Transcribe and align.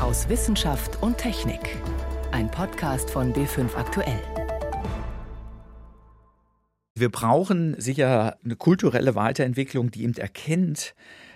aus 0.00 0.30
Wissenschaft 0.30 1.02
und 1.02 1.18
Technik. 1.18 1.76
Ein 2.32 2.50
Podcast 2.50 3.10
von 3.10 3.34
B5 3.34 3.74
Aktuell. 3.74 4.22
Wir 6.94 7.10
brauchen 7.10 7.78
sicher 7.78 8.38
eine 8.42 8.56
kulturelle 8.56 9.14
Weiterentwicklung, 9.14 9.90
die 9.90 10.04
eben 10.04 10.14
erkennt, 10.14 10.94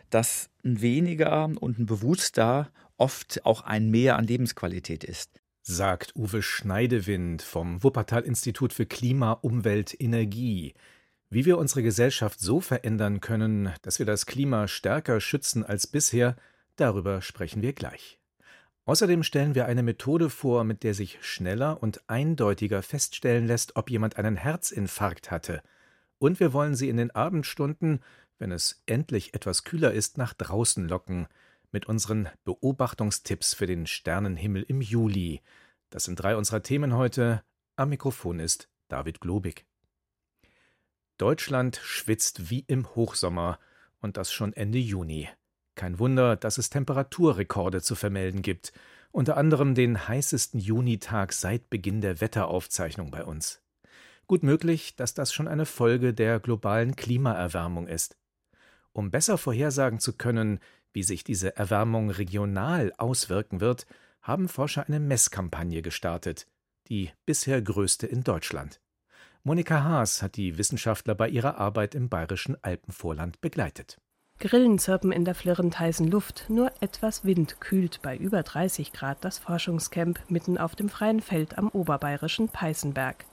dass 0.08 0.48
ein 0.64 0.80
weniger 0.80 1.50
und 1.60 1.78
ein 1.78 1.84
bewusster 1.84 2.70
oft 2.96 3.44
auch 3.44 3.60
ein 3.62 3.90
Mehr 3.90 4.16
an 4.16 4.24
Lebensqualität 4.24 5.04
ist. 5.04 5.40
Sagt 5.62 6.16
Uwe 6.16 6.40
Schneidewind 6.40 7.42
vom 7.42 7.82
Wuppertal-Institut 7.82 8.72
für 8.72 8.86
Klima, 8.86 9.32
Umwelt, 9.32 9.94
Energie. 10.00 10.72
Wie 11.28 11.44
wir 11.44 11.58
unsere 11.58 11.82
Gesellschaft 11.82 12.40
so 12.40 12.60
verändern 12.60 13.20
können, 13.20 13.74
dass 13.82 13.98
wir 13.98 14.06
das 14.06 14.24
Klima 14.24 14.68
stärker 14.68 15.20
schützen 15.20 15.64
als 15.64 15.86
bisher, 15.86 16.36
darüber 16.76 17.20
sprechen 17.20 17.60
wir 17.60 17.74
gleich. 17.74 18.18
Außerdem 18.86 19.22
stellen 19.22 19.54
wir 19.54 19.66
eine 19.66 19.82
Methode 19.82 20.28
vor, 20.28 20.64
mit 20.64 20.82
der 20.82 20.92
sich 20.92 21.18
schneller 21.22 21.82
und 21.82 22.02
eindeutiger 22.08 22.82
feststellen 22.82 23.46
lässt, 23.46 23.76
ob 23.76 23.88
jemand 23.90 24.16
einen 24.16 24.36
Herzinfarkt 24.36 25.30
hatte. 25.30 25.62
Und 26.18 26.38
wir 26.38 26.52
wollen 26.52 26.74
Sie 26.74 26.90
in 26.90 26.98
den 26.98 27.10
Abendstunden, 27.10 28.00
wenn 28.38 28.52
es 28.52 28.82
endlich 28.86 29.32
etwas 29.32 29.64
kühler 29.64 29.92
ist, 29.92 30.18
nach 30.18 30.34
draußen 30.34 30.86
locken, 30.86 31.28
mit 31.70 31.86
unseren 31.86 32.28
Beobachtungstipps 32.44 33.54
für 33.54 33.66
den 33.66 33.86
Sternenhimmel 33.86 34.62
im 34.62 34.80
Juli. 34.80 35.40
Das 35.90 36.04
sind 36.04 36.16
drei 36.16 36.36
unserer 36.36 36.62
Themen 36.62 36.94
heute. 36.94 37.42
Am 37.76 37.88
Mikrofon 37.88 38.38
ist 38.38 38.68
David 38.88 39.20
Globig. 39.20 39.64
Deutschland 41.16 41.80
schwitzt 41.82 42.50
wie 42.50 42.64
im 42.66 42.94
Hochsommer 42.94 43.58
und 44.00 44.16
das 44.16 44.32
schon 44.32 44.52
Ende 44.52 44.78
Juni. 44.78 45.28
Kein 45.74 45.98
Wunder, 45.98 46.36
dass 46.36 46.58
es 46.58 46.70
Temperaturrekorde 46.70 47.82
zu 47.82 47.94
vermelden 47.94 48.42
gibt, 48.42 48.72
unter 49.10 49.36
anderem 49.36 49.74
den 49.74 50.08
heißesten 50.08 50.60
Junitag 50.60 51.32
seit 51.32 51.70
Beginn 51.70 52.00
der 52.00 52.20
Wetteraufzeichnung 52.20 53.10
bei 53.10 53.24
uns. 53.24 53.60
Gut 54.26 54.42
möglich, 54.42 54.96
dass 54.96 55.14
das 55.14 55.32
schon 55.32 55.48
eine 55.48 55.66
Folge 55.66 56.14
der 56.14 56.40
globalen 56.40 56.96
Klimaerwärmung 56.96 57.86
ist. 57.86 58.16
Um 58.92 59.10
besser 59.10 59.38
vorhersagen 59.38 60.00
zu 60.00 60.14
können, 60.14 60.60
wie 60.92 61.02
sich 61.02 61.24
diese 61.24 61.56
Erwärmung 61.56 62.10
regional 62.10 62.92
auswirken 62.96 63.60
wird, 63.60 63.86
haben 64.22 64.48
Forscher 64.48 64.86
eine 64.86 65.00
Messkampagne 65.00 65.82
gestartet, 65.82 66.46
die 66.88 67.10
bisher 67.26 67.60
größte 67.60 68.06
in 68.06 68.22
Deutschland. 68.22 68.80
Monika 69.42 69.84
Haas 69.84 70.22
hat 70.22 70.36
die 70.36 70.56
Wissenschaftler 70.56 71.14
bei 71.14 71.28
ihrer 71.28 71.58
Arbeit 71.58 71.94
im 71.94 72.08
bayerischen 72.08 72.56
Alpenvorland 72.62 73.40
begleitet. 73.42 74.00
Grillen 74.40 74.78
zirpen 74.78 75.12
in 75.12 75.24
der 75.24 75.34
flirrend 75.34 75.78
heißen 75.78 76.10
Luft, 76.10 76.46
nur 76.48 76.70
etwas 76.80 77.24
Wind 77.24 77.60
kühlt 77.60 78.00
bei 78.02 78.16
über 78.16 78.42
30 78.42 78.92
Grad 78.92 79.18
das 79.22 79.38
Forschungscamp 79.38 80.18
mitten 80.28 80.58
auf 80.58 80.74
dem 80.74 80.88
freien 80.88 81.20
Feld 81.20 81.56
am 81.56 81.68
oberbayerischen 81.68 82.48
Peißenberg. 82.48 83.24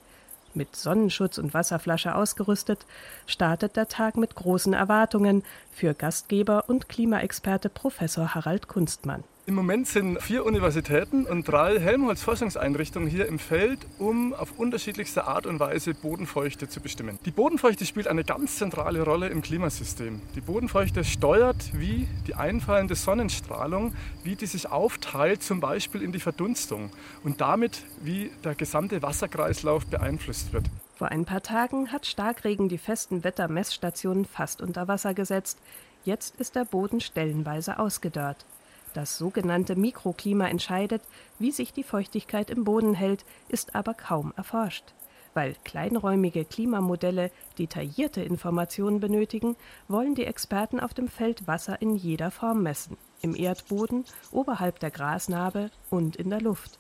Mit 0.54 0.76
Sonnenschutz 0.76 1.38
und 1.38 1.54
Wasserflasche 1.54 2.14
ausgerüstet, 2.14 2.86
startet 3.26 3.78
der 3.78 3.88
Tag 3.88 4.16
mit 4.16 4.36
großen 4.36 4.74
Erwartungen 4.74 5.44
für 5.72 5.94
Gastgeber 5.94 6.66
und 6.68 6.88
Klimaexperte 6.88 7.70
Professor 7.70 8.36
Harald 8.36 8.68
Kunstmann. 8.68 9.24
Im 9.48 9.56
Moment 9.56 9.88
sind 9.88 10.22
vier 10.22 10.46
Universitäten 10.46 11.26
und 11.26 11.48
drei 11.48 11.80
Helmholtz-Forschungseinrichtungen 11.80 13.10
hier 13.10 13.26
im 13.26 13.40
Feld, 13.40 13.80
um 13.98 14.36
auf 14.36 14.60
unterschiedlichste 14.60 15.26
Art 15.26 15.48
und 15.48 15.60
Weise 15.60 15.96
Bodenfeuchte 15.96 16.70
zu 16.70 16.80
bestimmen. 16.80 17.18
Die 17.26 17.32
Bodenfeuchte 17.32 17.88
spielt 17.88 18.08
eine 18.08 18.24
ganz 18.24 18.58
zentrale 18.58 19.02
Rolle 19.02 19.30
im 19.30 19.42
Klimasystem. 19.42 20.22
Die 20.36 20.42
Bodenfeuchte 20.42 21.04
steuert, 21.04 21.72
wie 21.74 22.08
die 22.28 22.36
einfallende 22.36 22.94
Sonnenstrahlung, 22.94 23.96
wie 24.24 24.36
die 24.36 24.46
sich 24.46 24.70
aufteilt, 24.70 25.42
zum 25.42 25.60
Beispiel 25.60 26.04
in 26.04 26.12
die 26.12 26.20
Verdunstung 26.20 26.92
und 27.24 27.42
damit, 27.42 27.82
wie 28.04 28.30
der 28.44 28.54
gesamte 28.54 29.02
Wasserkreislauf 29.02 29.88
beeinflusst 29.88 30.54
wird. 30.54 30.66
Vor 30.98 31.08
ein 31.08 31.26
paar 31.26 31.42
Tagen 31.42 31.92
hat 31.92 32.06
Starkregen 32.06 32.70
die 32.70 32.78
festen 32.78 33.24
Wettermessstationen 33.24 34.26
fast 34.26 34.62
unter 34.62 34.88
Wasser 34.88 35.16
gesetzt. 35.16 35.58
Jetzt 36.06 36.40
ist 36.40 36.56
der 36.56 36.66
Boden 36.66 37.02
stellenweise 37.02 37.80
ausgedörrt. 37.80 38.46
Das 38.94 39.18
sogenannte 39.18 39.76
Mikroklima 39.76 40.48
entscheidet, 40.48 41.02
wie 41.40 41.52
sich 41.52 41.72
die 41.72 41.84
Feuchtigkeit 41.84 42.50
im 42.50 42.66
Boden 42.66 42.94
hält, 42.94 43.24
ist 43.48 43.74
aber 43.74 43.94
kaum 43.94 44.34
erforscht. 44.36 44.94
Weil 45.34 45.56
kleinräumige 45.64 46.44
Klimamodelle 46.44 47.32
detaillierte 47.58 48.22
Informationen 48.22 49.00
benötigen, 49.00 49.56
wollen 49.88 50.14
die 50.14 50.26
Experten 50.26 50.82
auf 50.82 50.94
dem 50.94 51.08
Feld 51.08 51.48
Wasser 51.48 51.82
in 51.82 51.96
jeder 51.96 52.32
Form 52.32 52.64
messen. 52.64 52.98
Im 53.22 53.34
Erdboden, 53.34 54.04
oberhalb 54.32 54.80
der 54.80 54.92
Grasnarbe 54.92 55.72
und 55.90 56.18
in 56.18 56.30
der 56.30 56.42
Luft. 56.42 56.80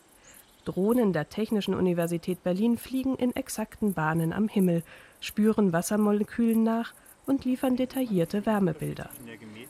Drohnen 0.65 1.13
der 1.13 1.29
Technischen 1.29 1.73
Universität 1.73 2.43
Berlin 2.43 2.77
fliegen 2.77 3.15
in 3.15 3.35
exakten 3.35 3.93
Bahnen 3.93 4.33
am 4.33 4.49
Himmel, 4.49 4.83
spüren 5.21 5.71
Wassermolekülen 5.71 6.61
nach 6.61 6.93
und 7.31 7.45
liefern 7.45 7.77
detaillierte 7.77 8.45
Wärmebilder. 8.45 9.09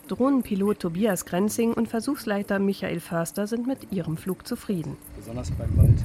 Drohnenpilot 0.07 0.79
Tobias 0.79 1.25
Grenzing 1.25 1.73
und 1.73 1.87
Versuchsleiter 1.87 2.57
Michael 2.59 2.99
Förster 2.99 3.45
sind 3.47 3.67
mit 3.67 3.91
ihrem 3.91 4.17
Flug 4.17 4.47
zufrieden. 4.47 4.97
Besonders 5.15 5.51
beim 5.51 5.77
Wald. 5.77 5.99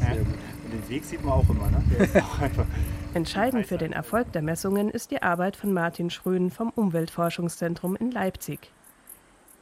Sehr 0.00 0.16
gut. 0.16 0.26
Und 0.64 0.72
den 0.72 0.88
Weg 0.88 1.04
sieht 1.04 1.22
man 1.22 1.34
auch 1.34 1.48
immer. 1.48 1.70
Ne? 1.70 1.84
Auch 2.22 2.64
Entscheidend 3.14 3.66
für 3.66 3.76
den 3.76 3.92
Erfolg 3.92 4.32
der 4.32 4.42
Messungen 4.42 4.90
ist 4.90 5.10
die 5.10 5.22
Arbeit 5.22 5.56
von 5.56 5.72
Martin 5.72 6.08
Schröden 6.10 6.50
vom 6.50 6.70
Umweltforschungszentrum 6.70 7.96
in 7.96 8.10
Leipzig. 8.10 8.72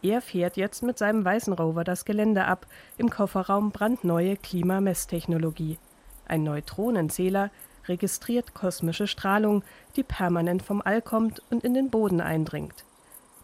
Er 0.00 0.20
fährt 0.20 0.56
jetzt 0.56 0.82
mit 0.82 0.96
seinem 0.96 1.24
weißen 1.24 1.52
Rover 1.52 1.84
das 1.84 2.04
Gelände 2.04 2.44
ab, 2.44 2.66
im 2.98 3.10
Kofferraum 3.10 3.72
brandneue 3.72 4.36
Klimamesstechnologie. 4.36 5.78
Ein 6.24 6.44
Neutronenzähler, 6.44 7.50
registriert 7.88 8.54
kosmische 8.54 9.06
Strahlung, 9.06 9.62
die 9.96 10.02
permanent 10.02 10.62
vom 10.62 10.82
All 10.82 11.02
kommt 11.02 11.42
und 11.50 11.64
in 11.64 11.74
den 11.74 11.90
Boden 11.90 12.20
eindringt. 12.20 12.84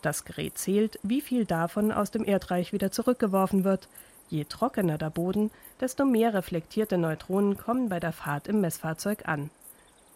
Das 0.03 0.25
Gerät 0.25 0.59
zählt, 0.59 0.99
wie 1.03 1.21
viel 1.21 1.45
davon 1.45 1.93
aus 1.93 2.11
dem 2.11 2.25
Erdreich 2.25 2.73
wieder 2.73 2.91
zurückgeworfen 2.91 3.65
wird. 3.65 3.89
Je 4.29 4.45
trockener 4.45 4.99
der 4.99 5.11
Boden, 5.11 5.51
desto 5.81 6.05
mehr 6.05 6.35
reflektierte 6.35 6.99
Neutronen 6.99 7.57
kommen 7.57 7.89
bei 7.89 7.99
der 7.99 8.13
Fahrt 8.13 8.47
im 8.47 8.61
Messfahrzeug 8.61 9.27
an. 9.27 9.51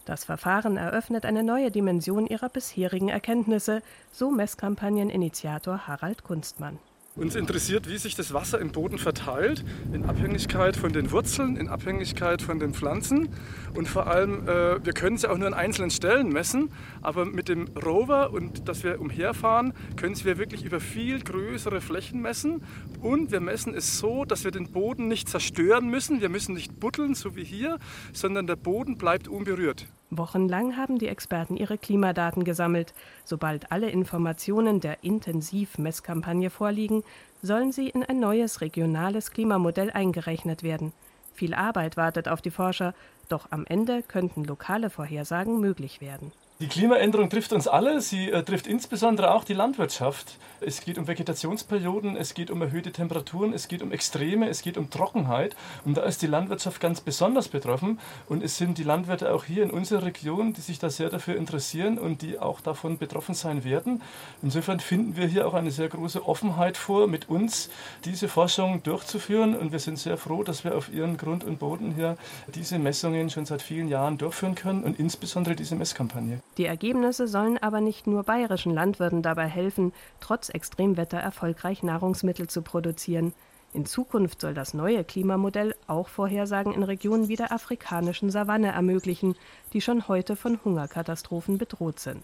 Das 0.04 0.24
Verfahren 0.24 0.76
eröffnet 0.76 1.24
eine 1.24 1.42
neue 1.42 1.70
Dimension 1.70 2.26
ihrer 2.26 2.48
bisherigen 2.48 3.08
Erkenntnisse, 3.08 3.82
so 4.10 4.30
Messkampagneninitiator 4.30 5.86
Harald 5.86 6.24
Kunstmann. 6.24 6.78
Uns 7.14 7.34
interessiert, 7.34 7.90
wie 7.90 7.98
sich 7.98 8.14
das 8.14 8.32
Wasser 8.32 8.58
im 8.58 8.72
Boden 8.72 8.96
verteilt, 8.96 9.66
in 9.92 10.06
Abhängigkeit 10.06 10.76
von 10.76 10.94
den 10.94 11.10
Wurzeln, 11.10 11.58
in 11.58 11.68
Abhängigkeit 11.68 12.40
von 12.40 12.58
den 12.58 12.72
Pflanzen. 12.72 13.28
Und 13.74 13.86
vor 13.86 14.06
allem, 14.06 14.48
äh, 14.48 14.82
wir 14.82 14.94
können 14.94 15.16
es 15.16 15.22
ja 15.22 15.30
auch 15.30 15.36
nur 15.36 15.46
an 15.46 15.52
einzelnen 15.52 15.90
Stellen 15.90 16.30
messen, 16.30 16.70
aber 17.02 17.26
mit 17.26 17.50
dem 17.50 17.68
Rover 17.76 18.32
und 18.32 18.66
dass 18.66 18.82
wir 18.82 18.98
umherfahren, 18.98 19.74
können 19.96 20.16
wir 20.24 20.38
wirklich 20.38 20.64
über 20.64 20.80
viel 20.80 21.20
größere 21.20 21.82
Flächen 21.82 22.22
messen. 22.22 22.64
Und 23.02 23.30
wir 23.30 23.40
messen 23.40 23.74
es 23.74 23.98
so, 23.98 24.24
dass 24.24 24.44
wir 24.44 24.50
den 24.50 24.72
Boden 24.72 25.08
nicht 25.08 25.28
zerstören 25.28 25.90
müssen. 25.90 26.22
Wir 26.22 26.30
müssen 26.30 26.54
nicht 26.54 26.80
buddeln, 26.80 27.14
so 27.14 27.36
wie 27.36 27.44
hier, 27.44 27.78
sondern 28.14 28.46
der 28.46 28.56
Boden 28.56 28.96
bleibt 28.96 29.28
unberührt. 29.28 29.86
Wochenlang 30.16 30.76
haben 30.76 30.98
die 30.98 31.08
Experten 31.08 31.56
ihre 31.56 31.78
Klimadaten 31.78 32.44
gesammelt. 32.44 32.92
Sobald 33.24 33.72
alle 33.72 33.88
Informationen 33.88 34.78
der 34.80 35.02
Intensiv-Messkampagne 35.02 36.50
vorliegen, 36.50 37.02
sollen 37.40 37.72
sie 37.72 37.88
in 37.88 38.04
ein 38.04 38.20
neues 38.20 38.60
regionales 38.60 39.30
Klimamodell 39.30 39.90
eingerechnet 39.90 40.62
werden. 40.62 40.92
Viel 41.32 41.54
Arbeit 41.54 41.96
wartet 41.96 42.28
auf 42.28 42.42
die 42.42 42.50
Forscher, 42.50 42.94
doch 43.30 43.50
am 43.50 43.64
Ende 43.66 44.02
könnten 44.02 44.44
lokale 44.44 44.90
Vorhersagen 44.90 45.60
möglich 45.60 46.02
werden. 46.02 46.30
Die 46.62 46.68
Klimaänderung 46.68 47.28
trifft 47.28 47.52
uns 47.52 47.66
alle, 47.66 48.00
sie 48.00 48.30
äh, 48.30 48.44
trifft 48.44 48.68
insbesondere 48.68 49.34
auch 49.34 49.42
die 49.42 49.52
Landwirtschaft. 49.52 50.38
Es 50.60 50.80
geht 50.80 50.96
um 50.96 51.08
Vegetationsperioden, 51.08 52.16
es 52.16 52.34
geht 52.34 52.52
um 52.52 52.62
erhöhte 52.62 52.92
Temperaturen, 52.92 53.52
es 53.52 53.66
geht 53.66 53.82
um 53.82 53.90
Extreme, 53.90 54.48
es 54.48 54.62
geht 54.62 54.78
um 54.78 54.88
Trockenheit. 54.88 55.56
Und 55.84 55.96
da 55.96 56.02
ist 56.02 56.22
die 56.22 56.28
Landwirtschaft 56.28 56.80
ganz 56.80 57.00
besonders 57.00 57.48
betroffen. 57.48 57.98
Und 58.28 58.44
es 58.44 58.58
sind 58.58 58.78
die 58.78 58.84
Landwirte 58.84 59.34
auch 59.34 59.42
hier 59.42 59.64
in 59.64 59.72
unserer 59.72 60.04
Region, 60.04 60.52
die 60.52 60.60
sich 60.60 60.78
da 60.78 60.88
sehr 60.88 61.10
dafür 61.10 61.34
interessieren 61.34 61.98
und 61.98 62.22
die 62.22 62.38
auch 62.38 62.60
davon 62.60 62.96
betroffen 62.96 63.34
sein 63.34 63.64
werden. 63.64 64.00
Insofern 64.40 64.78
finden 64.78 65.16
wir 65.16 65.26
hier 65.26 65.48
auch 65.48 65.54
eine 65.54 65.72
sehr 65.72 65.88
große 65.88 66.24
Offenheit 66.28 66.76
vor, 66.76 67.08
mit 67.08 67.28
uns 67.28 67.70
diese 68.04 68.28
Forschung 68.28 68.84
durchzuführen. 68.84 69.56
Und 69.56 69.72
wir 69.72 69.80
sind 69.80 69.98
sehr 69.98 70.16
froh, 70.16 70.44
dass 70.44 70.62
wir 70.62 70.76
auf 70.76 70.92
ihren 70.92 71.16
Grund 71.16 71.42
und 71.42 71.58
Boden 71.58 71.92
hier 71.96 72.16
diese 72.54 72.78
Messungen 72.78 73.30
schon 73.30 73.46
seit 73.46 73.62
vielen 73.62 73.88
Jahren 73.88 74.16
durchführen 74.16 74.54
können 74.54 74.84
und 74.84 75.00
insbesondere 75.00 75.56
diese 75.56 75.74
Messkampagne. 75.74 76.40
Die 76.58 76.66
Ergebnisse 76.66 77.28
sollen 77.28 77.56
aber 77.58 77.80
nicht 77.80 78.06
nur 78.06 78.24
bayerischen 78.24 78.74
Landwirten 78.74 79.22
dabei 79.22 79.46
helfen, 79.46 79.92
trotz 80.20 80.50
Extremwetter 80.50 81.18
erfolgreich 81.18 81.82
Nahrungsmittel 81.82 82.48
zu 82.48 82.62
produzieren. 82.62 83.32
In 83.72 83.86
Zukunft 83.86 84.42
soll 84.42 84.52
das 84.52 84.74
neue 84.74 85.02
Klimamodell 85.02 85.74
auch 85.86 86.08
Vorhersagen 86.08 86.74
in 86.74 86.82
Regionen 86.82 87.28
wie 87.28 87.36
der 87.36 87.52
afrikanischen 87.52 88.30
Savanne 88.30 88.72
ermöglichen, 88.72 89.34
die 89.72 89.80
schon 89.80 90.08
heute 90.08 90.36
von 90.36 90.58
Hungerkatastrophen 90.62 91.56
bedroht 91.56 91.98
sind. 91.98 92.22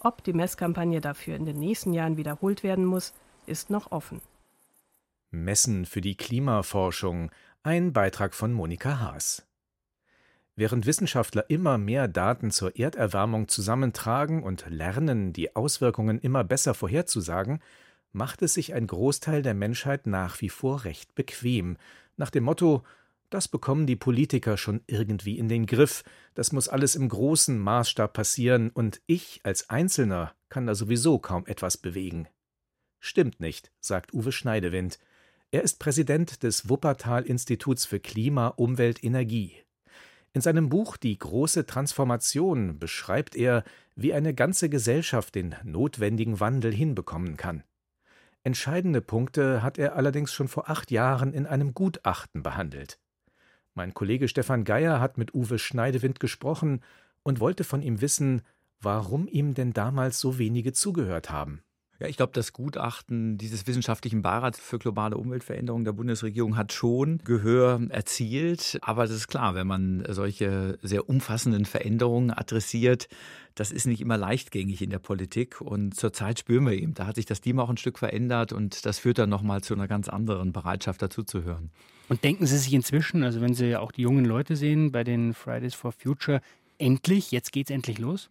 Ob 0.00 0.24
die 0.24 0.32
Messkampagne 0.32 1.02
dafür 1.02 1.36
in 1.36 1.44
den 1.44 1.58
nächsten 1.58 1.92
Jahren 1.92 2.16
wiederholt 2.16 2.62
werden 2.62 2.86
muss, 2.86 3.12
ist 3.44 3.68
noch 3.68 3.92
offen. 3.92 4.22
Messen 5.30 5.84
für 5.84 6.00
die 6.00 6.16
Klimaforschung. 6.16 7.30
Ein 7.62 7.92
Beitrag 7.92 8.34
von 8.34 8.54
Monika 8.54 9.00
Haas. 9.00 9.46
Während 10.56 10.86
Wissenschaftler 10.86 11.48
immer 11.48 11.78
mehr 11.78 12.08
Daten 12.08 12.50
zur 12.50 12.76
Erderwärmung 12.76 13.48
zusammentragen 13.48 14.42
und 14.42 14.66
lernen, 14.68 15.32
die 15.32 15.56
Auswirkungen 15.56 16.18
immer 16.18 16.44
besser 16.44 16.74
vorherzusagen, 16.74 17.60
macht 18.12 18.42
es 18.42 18.54
sich 18.54 18.74
ein 18.74 18.86
Großteil 18.86 19.42
der 19.42 19.54
Menschheit 19.54 20.06
nach 20.06 20.40
wie 20.40 20.48
vor 20.48 20.84
recht 20.84 21.14
bequem, 21.14 21.76
nach 22.16 22.30
dem 22.30 22.44
Motto 22.44 22.82
das 23.30 23.46
bekommen 23.46 23.86
die 23.86 23.96
Politiker 23.96 24.56
schon 24.56 24.82
irgendwie 24.88 25.38
in 25.38 25.48
den 25.48 25.66
Griff, 25.66 26.02
das 26.34 26.50
muss 26.50 26.68
alles 26.68 26.96
im 26.96 27.08
großen 27.08 27.58
Maßstab 27.58 28.12
passieren, 28.12 28.70
und 28.70 29.00
ich 29.06 29.40
als 29.44 29.70
Einzelner 29.70 30.34
kann 30.48 30.66
da 30.66 30.74
sowieso 30.74 31.20
kaum 31.20 31.46
etwas 31.46 31.76
bewegen. 31.76 32.26
Stimmt 32.98 33.38
nicht, 33.38 33.70
sagt 33.80 34.12
Uwe 34.12 34.32
Schneidewind. 34.32 34.98
Er 35.52 35.62
ist 35.62 35.78
Präsident 35.78 36.42
des 36.42 36.68
Wuppertal 36.68 37.22
Instituts 37.22 37.86
für 37.86 38.00
Klima, 38.00 38.48
Umwelt, 38.48 39.02
Energie. 39.02 39.54
In 40.32 40.40
seinem 40.40 40.68
Buch 40.68 40.96
Die 40.96 41.18
große 41.18 41.66
Transformation 41.66 42.78
beschreibt 42.78 43.34
er, 43.34 43.64
wie 43.96 44.14
eine 44.14 44.32
ganze 44.32 44.68
Gesellschaft 44.68 45.34
den 45.34 45.56
notwendigen 45.64 46.38
Wandel 46.38 46.72
hinbekommen 46.72 47.36
kann. 47.36 47.64
Entscheidende 48.44 49.00
Punkte 49.00 49.62
hat 49.62 49.76
er 49.76 49.96
allerdings 49.96 50.32
schon 50.32 50.48
vor 50.48 50.70
acht 50.70 50.90
Jahren 50.90 51.32
in 51.32 51.46
einem 51.46 51.74
Gutachten 51.74 52.42
behandelt. 52.42 52.98
Mein 53.74 53.92
Kollege 53.92 54.28
Stefan 54.28 54.64
Geier 54.64 55.00
hat 55.00 55.18
mit 55.18 55.34
Uwe 55.34 55.58
Schneidewind 55.58 56.20
gesprochen 56.20 56.80
und 57.22 57.40
wollte 57.40 57.64
von 57.64 57.82
ihm 57.82 58.00
wissen, 58.00 58.42
warum 58.80 59.26
ihm 59.26 59.54
denn 59.54 59.72
damals 59.72 60.20
so 60.20 60.38
wenige 60.38 60.72
zugehört 60.72 61.30
haben. 61.30 61.62
Ja, 62.00 62.08
ich 62.08 62.16
glaube, 62.16 62.32
das 62.32 62.54
Gutachten 62.54 63.36
dieses 63.36 63.66
wissenschaftlichen 63.66 64.22
Beirats 64.22 64.58
für 64.58 64.78
globale 64.78 65.18
Umweltveränderung 65.18 65.84
der 65.84 65.92
Bundesregierung 65.92 66.56
hat 66.56 66.72
schon 66.72 67.18
Gehör 67.24 67.78
erzielt. 67.90 68.78
Aber 68.80 69.02
das 69.02 69.14
ist 69.14 69.28
klar, 69.28 69.54
wenn 69.54 69.66
man 69.66 70.04
solche 70.08 70.78
sehr 70.80 71.10
umfassenden 71.10 71.66
Veränderungen 71.66 72.30
adressiert, 72.30 73.08
das 73.54 73.70
ist 73.70 73.86
nicht 73.86 74.00
immer 74.00 74.16
leichtgängig 74.16 74.80
in 74.80 74.88
der 74.88 74.98
Politik. 74.98 75.60
Und 75.60 75.94
zurzeit 75.94 76.38
spüren 76.38 76.64
wir 76.64 76.72
eben, 76.72 76.94
da 76.94 77.06
hat 77.06 77.16
sich 77.16 77.26
das 77.26 77.42
Team 77.42 77.58
auch 77.60 77.68
ein 77.68 77.76
Stück 77.76 77.98
verändert 77.98 78.54
und 78.54 78.86
das 78.86 78.98
führt 78.98 79.18
dann 79.18 79.28
nochmal 79.28 79.60
zu 79.60 79.74
einer 79.74 79.86
ganz 79.86 80.08
anderen 80.08 80.54
Bereitschaft 80.54 81.02
dazuzuhören. 81.02 81.70
Und 82.08 82.24
denken 82.24 82.46
Sie 82.46 82.56
sich 82.56 82.72
inzwischen, 82.72 83.22
also 83.24 83.42
wenn 83.42 83.52
Sie 83.52 83.76
auch 83.76 83.92
die 83.92 84.02
jungen 84.02 84.24
Leute 84.24 84.56
sehen 84.56 84.90
bei 84.90 85.04
den 85.04 85.34
Fridays 85.34 85.74
for 85.74 85.92
Future, 85.92 86.40
endlich, 86.78 87.30
jetzt 87.30 87.52
geht 87.52 87.68
es 87.68 87.74
endlich 87.74 87.98
los? 87.98 88.30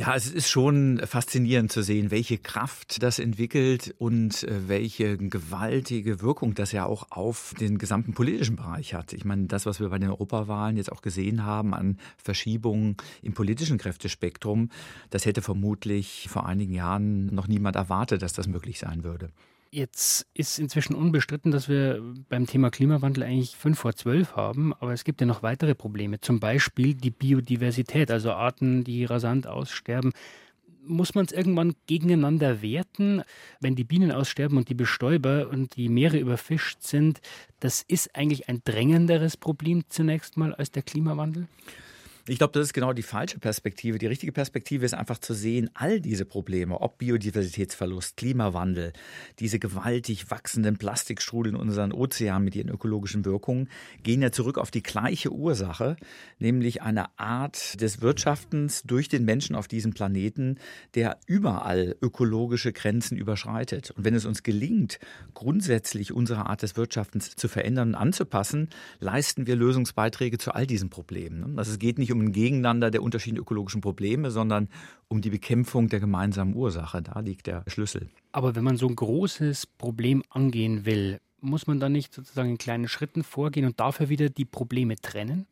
Ja, 0.00 0.14
es 0.14 0.30
ist 0.30 0.48
schon 0.48 0.98
faszinierend 1.04 1.70
zu 1.70 1.82
sehen, 1.82 2.10
welche 2.10 2.38
Kraft 2.38 3.02
das 3.02 3.18
entwickelt 3.18 3.94
und 3.98 4.44
äh, 4.44 4.66
welche 4.66 5.18
gewaltige 5.18 6.22
Wirkung 6.22 6.54
das 6.54 6.72
ja 6.72 6.86
auch 6.86 7.08
auf 7.10 7.52
den 7.60 7.76
gesamten 7.76 8.14
politischen 8.14 8.56
Bereich 8.56 8.94
hat. 8.94 9.12
Ich 9.12 9.26
meine, 9.26 9.44
das, 9.44 9.66
was 9.66 9.78
wir 9.78 9.90
bei 9.90 9.98
den 9.98 10.08
Europawahlen 10.08 10.78
jetzt 10.78 10.90
auch 10.90 11.02
gesehen 11.02 11.44
haben 11.44 11.74
an 11.74 11.98
Verschiebungen 12.16 12.96
im 13.20 13.34
politischen 13.34 13.76
Kräftespektrum, 13.76 14.70
das 15.10 15.26
hätte 15.26 15.42
vermutlich 15.42 16.28
vor 16.30 16.46
einigen 16.46 16.72
Jahren 16.72 17.26
noch 17.34 17.46
niemand 17.46 17.76
erwartet, 17.76 18.22
dass 18.22 18.32
das 18.32 18.48
möglich 18.48 18.78
sein 18.78 19.04
würde. 19.04 19.28
Jetzt 19.72 20.26
ist 20.34 20.58
inzwischen 20.58 20.96
unbestritten, 20.96 21.52
dass 21.52 21.68
wir 21.68 22.02
beim 22.28 22.48
Thema 22.48 22.70
Klimawandel 22.70 23.22
eigentlich 23.22 23.54
fünf 23.54 23.78
vor 23.78 23.94
zwölf 23.94 24.34
haben, 24.34 24.74
aber 24.74 24.92
es 24.92 25.04
gibt 25.04 25.20
ja 25.20 25.28
noch 25.28 25.44
weitere 25.44 25.76
Probleme. 25.76 26.20
Zum 26.20 26.40
Beispiel 26.40 26.94
die 26.94 27.12
Biodiversität, 27.12 28.10
also 28.10 28.32
Arten, 28.32 28.82
die 28.82 29.04
rasant 29.04 29.46
aussterben. 29.46 30.12
Muss 30.84 31.14
man 31.14 31.24
es 31.24 31.30
irgendwann 31.30 31.76
gegeneinander 31.86 32.62
werten, 32.62 33.22
wenn 33.60 33.76
die 33.76 33.84
Bienen 33.84 34.10
aussterben 34.10 34.58
und 34.58 34.68
die 34.68 34.74
Bestäuber 34.74 35.48
und 35.48 35.76
die 35.76 35.88
Meere 35.88 36.18
überfischt 36.18 36.82
sind? 36.82 37.20
Das 37.60 37.82
ist 37.86 38.16
eigentlich 38.16 38.48
ein 38.48 38.62
drängenderes 38.64 39.36
Problem 39.36 39.84
zunächst 39.88 40.36
mal 40.36 40.52
als 40.52 40.72
der 40.72 40.82
Klimawandel? 40.82 41.46
Ich 42.30 42.38
glaube, 42.38 42.52
das 42.52 42.68
ist 42.68 42.74
genau 42.74 42.92
die 42.92 43.02
falsche 43.02 43.40
Perspektive. 43.40 43.98
Die 43.98 44.06
richtige 44.06 44.30
Perspektive 44.30 44.86
ist 44.86 44.94
einfach 44.94 45.18
zu 45.18 45.34
sehen, 45.34 45.68
all 45.74 46.00
diese 46.00 46.24
Probleme, 46.24 46.80
ob 46.80 46.98
Biodiversitätsverlust, 46.98 48.16
Klimawandel, 48.16 48.92
diese 49.40 49.58
gewaltig 49.58 50.30
wachsenden 50.30 50.76
Plastikstrudel 50.76 51.54
in 51.54 51.58
unseren 51.58 51.90
Ozeanen 51.90 52.44
mit 52.44 52.54
ihren 52.54 52.68
ökologischen 52.68 53.24
Wirkungen, 53.24 53.68
gehen 54.04 54.22
ja 54.22 54.30
zurück 54.30 54.58
auf 54.58 54.70
die 54.70 54.84
gleiche 54.84 55.32
Ursache, 55.32 55.96
nämlich 56.38 56.82
eine 56.82 57.18
Art 57.18 57.80
des 57.80 58.00
Wirtschaftens 58.00 58.84
durch 58.84 59.08
den 59.08 59.24
Menschen 59.24 59.56
auf 59.56 59.66
diesem 59.66 59.92
Planeten, 59.92 60.58
der 60.94 61.18
überall 61.26 61.96
ökologische 62.00 62.72
Grenzen 62.72 63.18
überschreitet. 63.18 63.90
Und 63.90 64.04
wenn 64.04 64.14
es 64.14 64.24
uns 64.24 64.44
gelingt, 64.44 65.00
grundsätzlich 65.34 66.12
unsere 66.12 66.46
Art 66.46 66.62
des 66.62 66.76
Wirtschaftens 66.76 67.34
zu 67.34 67.48
verändern 67.48 67.88
und 67.88 67.94
anzupassen, 67.96 68.68
leisten 69.00 69.48
wir 69.48 69.56
Lösungsbeiträge 69.56 70.38
zu 70.38 70.54
all 70.54 70.68
diesen 70.68 70.90
Problemen. 70.90 71.58
Also 71.58 71.72
es 71.72 71.80
geht 71.80 71.98
nicht 71.98 72.12
um 72.12 72.19
ein 72.20 72.32
Gegeneinander 72.32 72.90
der 72.90 73.02
unterschiedlichen 73.02 73.42
ökologischen 73.42 73.80
Probleme, 73.80 74.30
sondern 74.30 74.68
um 75.08 75.20
die 75.20 75.30
Bekämpfung 75.30 75.88
der 75.88 76.00
gemeinsamen 76.00 76.54
Ursache. 76.54 77.02
Da 77.02 77.20
liegt 77.20 77.46
der 77.46 77.64
Schlüssel. 77.66 78.08
Aber 78.32 78.54
wenn 78.54 78.64
man 78.64 78.76
so 78.76 78.86
ein 78.86 78.96
großes 78.96 79.66
Problem 79.66 80.22
angehen 80.30 80.84
will, 80.84 81.20
muss 81.40 81.66
man 81.66 81.80
dann 81.80 81.92
nicht 81.92 82.14
sozusagen 82.14 82.50
in 82.50 82.58
kleinen 82.58 82.88
Schritten 82.88 83.22
vorgehen 83.22 83.66
und 83.66 83.80
dafür 83.80 84.08
wieder 84.08 84.28
die 84.28 84.44
Probleme 84.44 84.96
trennen? 84.96 85.46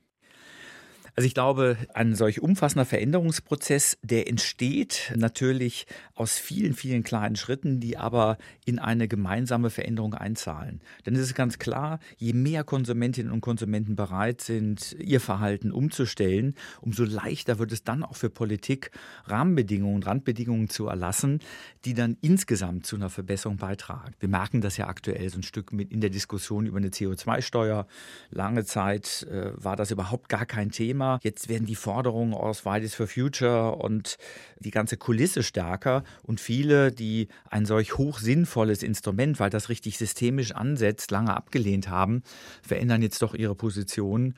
Also 1.18 1.26
ich 1.26 1.34
glaube, 1.34 1.76
ein 1.94 2.14
solch 2.14 2.40
umfassender 2.40 2.84
Veränderungsprozess, 2.84 3.98
der 4.02 4.28
entsteht 4.28 5.12
natürlich 5.16 5.88
aus 6.14 6.38
vielen, 6.38 6.74
vielen 6.74 7.02
kleinen 7.02 7.34
Schritten, 7.34 7.80
die 7.80 7.96
aber 7.96 8.38
in 8.64 8.78
eine 8.78 9.08
gemeinsame 9.08 9.70
Veränderung 9.70 10.14
einzahlen. 10.14 10.80
Denn 11.06 11.16
es 11.16 11.22
ist 11.22 11.34
ganz 11.34 11.58
klar, 11.58 11.98
je 12.18 12.34
mehr 12.34 12.62
Konsumentinnen 12.62 13.32
und 13.32 13.40
Konsumenten 13.40 13.96
bereit 13.96 14.42
sind, 14.42 14.94
ihr 15.00 15.18
Verhalten 15.20 15.72
umzustellen, 15.72 16.54
umso 16.82 17.02
leichter 17.02 17.58
wird 17.58 17.72
es 17.72 17.82
dann 17.82 18.04
auch 18.04 18.14
für 18.14 18.30
Politik, 18.30 18.92
Rahmenbedingungen, 19.24 20.04
Randbedingungen 20.04 20.68
zu 20.68 20.86
erlassen, 20.86 21.40
die 21.84 21.94
dann 21.94 22.16
insgesamt 22.20 22.86
zu 22.86 22.94
einer 22.94 23.10
Verbesserung 23.10 23.56
beitragen. 23.56 24.14
Wir 24.20 24.28
merken 24.28 24.60
das 24.60 24.76
ja 24.76 24.86
aktuell 24.86 25.28
so 25.30 25.40
ein 25.40 25.42
Stück 25.42 25.72
mit 25.72 25.90
in 25.90 26.00
der 26.00 26.10
Diskussion 26.10 26.64
über 26.64 26.78
eine 26.78 26.90
CO2-Steuer. 26.90 27.88
Lange 28.30 28.64
Zeit 28.64 29.26
äh, 29.28 29.50
war 29.56 29.74
das 29.74 29.90
überhaupt 29.90 30.28
gar 30.28 30.46
kein 30.46 30.70
Thema. 30.70 31.07
Jetzt 31.22 31.48
werden 31.48 31.66
die 31.66 31.74
Forderungen 31.74 32.34
aus 32.34 32.60
Fridays 32.60 32.94
for 32.94 33.06
Future 33.06 33.76
und 33.76 34.16
die 34.58 34.70
ganze 34.70 34.96
Kulisse 34.96 35.42
stärker 35.42 36.04
und 36.22 36.40
viele, 36.40 36.92
die 36.92 37.28
ein 37.50 37.64
solch 37.64 37.96
hoch 37.96 38.18
sinnvolles 38.18 38.82
Instrument, 38.82 39.40
weil 39.40 39.50
das 39.50 39.68
richtig 39.68 39.98
systemisch 39.98 40.52
ansetzt, 40.52 41.10
lange 41.10 41.34
abgelehnt 41.36 41.88
haben, 41.88 42.22
verändern 42.62 43.02
jetzt 43.02 43.22
doch 43.22 43.34
ihre 43.34 43.54
Position. 43.54 44.34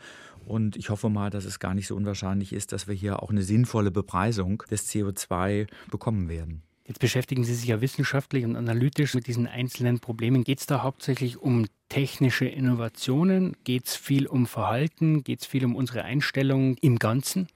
Und 0.47 0.77
ich 0.77 0.91
hoffe 0.91 1.11
mal, 1.11 1.31
dass 1.31 1.45
es 1.45 1.59
gar 1.59 1.75
nicht 1.75 1.87
so 1.87 1.97
unwahrscheinlich 1.97 2.53
ist, 2.53 2.73
dass 2.73 2.89
wir 2.89 2.95
hier 2.95 3.23
auch 3.23 3.31
eine 3.31 3.43
sinnvolle 3.43 3.91
Bepreisung 3.91 4.63
des 4.71 4.89
CO2 4.89 5.67
bekommen 5.91 6.29
werden. 6.29 6.63
Jetzt 6.91 6.99
beschäftigen 6.99 7.45
Sie 7.45 7.55
sich 7.55 7.69
ja 7.69 7.81
wissenschaftlich 7.81 8.45
und 8.45 8.57
analytisch 8.57 9.15
mit 9.15 9.29
diesen 9.29 9.47
einzelnen 9.47 10.01
Problemen. 10.01 10.43
Geht 10.43 10.59
es 10.59 10.67
da 10.67 10.83
hauptsächlich 10.83 11.39
um 11.39 11.67
technische 11.89 12.47
Innovationen? 12.47 13.55
Geht 13.63 13.87
es 13.87 13.95
viel 13.95 14.27
um 14.27 14.45
Verhalten? 14.49 15.23
Geht 15.23 15.43
es 15.43 15.47
viel 15.47 15.65
um 15.65 15.77
unsere 15.77 16.03
Einstellung 16.03 16.77
im 16.81 16.99
Ganzen? 16.99 17.47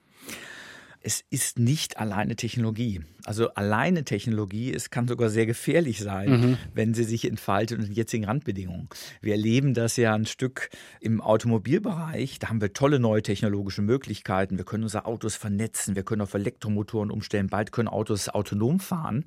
Es 1.05 1.23
ist 1.29 1.59
nicht 1.59 1.97
alleine 1.97 2.35
Technologie. 2.35 3.01
Also 3.25 3.49
alleine 3.49 4.03
Technologie, 4.05 4.73
es 4.73 4.89
kann 4.89 5.07
sogar 5.07 5.29
sehr 5.29 5.45
gefährlich 5.45 5.99
sein, 5.99 6.29
mhm. 6.29 6.57
wenn 6.73 6.95
sie 6.95 7.03
sich 7.03 7.25
entfaltet 7.25 7.77
unter 7.79 7.91
jetzigen 7.91 8.25
Randbedingungen. 8.25 8.89
Wir 9.21 9.33
erleben 9.33 9.75
das 9.75 9.97
ja 9.97 10.15
ein 10.15 10.25
Stück 10.25 10.69
im 10.99 11.21
Automobilbereich. 11.21 12.39
Da 12.39 12.49
haben 12.49 12.59
wir 12.59 12.73
tolle 12.73 12.99
neue 12.99 13.21
technologische 13.21 13.83
Möglichkeiten. 13.83 14.57
Wir 14.57 14.65
können 14.65 14.83
unsere 14.83 15.05
Autos 15.05 15.35
vernetzen, 15.35 15.95
wir 15.95 16.01
können 16.01 16.23
auf 16.23 16.33
Elektromotoren 16.33 17.11
umstellen. 17.11 17.49
Bald 17.49 17.71
können 17.71 17.87
Autos 17.87 18.27
autonom 18.29 18.79
fahren. 18.79 19.25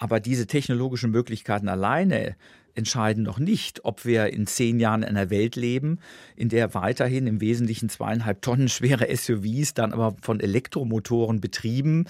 Aber 0.00 0.18
diese 0.18 0.46
technologischen 0.46 1.10
Möglichkeiten 1.10 1.68
alleine 1.68 2.34
entscheiden 2.74 3.22
noch 3.22 3.38
nicht, 3.38 3.84
ob 3.84 4.06
wir 4.06 4.32
in 4.32 4.46
zehn 4.46 4.80
Jahren 4.80 5.02
in 5.02 5.10
einer 5.10 5.28
Welt 5.28 5.56
leben, 5.56 5.98
in 6.36 6.48
der 6.48 6.72
weiterhin 6.72 7.26
im 7.26 7.40
Wesentlichen 7.40 7.90
zweieinhalb 7.90 8.40
Tonnen 8.40 8.68
schwere 8.68 9.14
SUVs 9.14 9.74
dann 9.74 9.92
aber 9.92 10.16
von 10.22 10.40
Elektromotoren 10.40 11.40
betrieben 11.40 12.06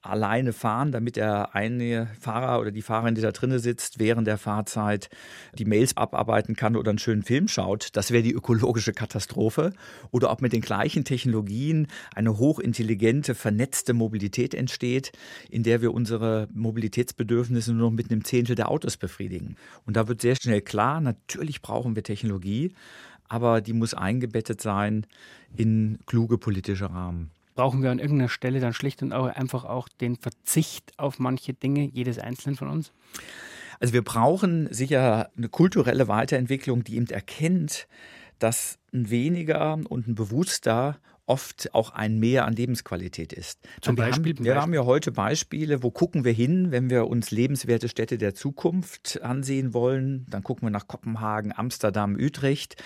alleine 0.00 0.52
fahren, 0.52 0.92
damit 0.92 1.16
der 1.16 1.54
eine 1.54 2.08
Fahrer 2.20 2.60
oder 2.60 2.70
die 2.70 2.82
Fahrerin, 2.82 3.14
die 3.14 3.20
da 3.20 3.32
drinnen 3.32 3.58
sitzt, 3.58 3.98
während 3.98 4.26
der 4.26 4.38
Fahrzeit 4.38 5.08
die 5.58 5.64
Mails 5.64 5.96
abarbeiten 5.96 6.54
kann 6.54 6.76
oder 6.76 6.90
einen 6.90 6.98
schönen 6.98 7.24
Film 7.24 7.48
schaut. 7.48 7.88
Das 7.96 8.10
wäre 8.10 8.22
die 8.22 8.32
ökologische 8.32 8.92
Katastrophe. 8.92 9.72
Oder 10.10 10.30
ob 10.30 10.40
mit 10.40 10.52
den 10.52 10.60
gleichen 10.60 11.04
Technologien 11.04 11.88
eine 12.14 12.38
hochintelligente, 12.38 13.34
vernetzte 13.34 13.92
Mobilität 13.92 14.54
entsteht, 14.54 15.12
in 15.50 15.64
der 15.64 15.82
wir 15.82 15.92
unsere 15.92 16.48
Mobilitätsbedürfnisse 16.54 17.72
nur 17.72 17.90
noch 17.90 17.96
mit 17.96 18.10
einem 18.10 18.24
Zehntel 18.24 18.54
der 18.54 18.70
Autos 18.70 18.96
befriedigen. 18.96 19.56
Und 19.84 19.96
da 19.96 20.06
wird 20.06 20.22
sehr 20.22 20.36
schnell 20.36 20.60
klar, 20.60 21.00
natürlich 21.00 21.60
brauchen 21.60 21.96
wir 21.96 22.04
Technologie, 22.04 22.72
aber 23.28 23.60
die 23.60 23.72
muss 23.72 23.94
eingebettet 23.94 24.60
sein 24.60 25.06
in 25.56 25.98
kluge 26.06 26.38
politische 26.38 26.90
Rahmen 26.90 27.30
brauchen 27.58 27.82
wir 27.82 27.90
an 27.90 27.98
irgendeiner 27.98 28.28
Stelle 28.28 28.60
dann 28.60 28.72
schlicht 28.72 29.02
und 29.02 29.12
einfach 29.12 29.64
auch 29.64 29.88
den 29.88 30.14
Verzicht 30.14 30.96
auf 30.96 31.18
manche 31.18 31.54
Dinge, 31.54 31.90
jedes 31.92 32.20
Einzelnen 32.20 32.54
von 32.54 32.68
uns? 32.68 32.92
Also 33.80 33.94
wir 33.94 34.02
brauchen 34.02 34.72
sicher 34.72 35.30
eine 35.36 35.48
kulturelle 35.48 36.06
Weiterentwicklung, 36.06 36.84
die 36.84 36.94
eben 36.94 37.08
erkennt, 37.08 37.88
dass 38.38 38.78
ein 38.94 39.10
weniger 39.10 39.76
und 39.88 40.06
ein 40.06 40.14
bewusster 40.14 41.00
oft 41.26 41.74
auch 41.74 41.90
ein 41.90 42.20
Mehr 42.20 42.46
an 42.46 42.54
Lebensqualität 42.54 43.32
ist. 43.32 43.58
Zum 43.80 43.96
wir 43.96 44.04
Beispiel? 44.04 44.36
Haben, 44.36 44.44
wir 44.44 44.54
haben 44.54 44.72
ja 44.72 44.84
heute 44.84 45.10
Beispiele, 45.10 45.82
wo 45.82 45.90
gucken 45.90 46.24
wir 46.24 46.32
hin, 46.32 46.70
wenn 46.70 46.90
wir 46.90 47.08
uns 47.08 47.32
lebenswerte 47.32 47.88
Städte 47.88 48.18
der 48.18 48.34
Zukunft 48.36 49.20
ansehen 49.20 49.74
wollen. 49.74 50.26
Dann 50.30 50.44
gucken 50.44 50.66
wir 50.66 50.70
nach 50.70 50.86
Kopenhagen, 50.86 51.52
Amsterdam, 51.54 52.14
Utrecht. 52.14 52.76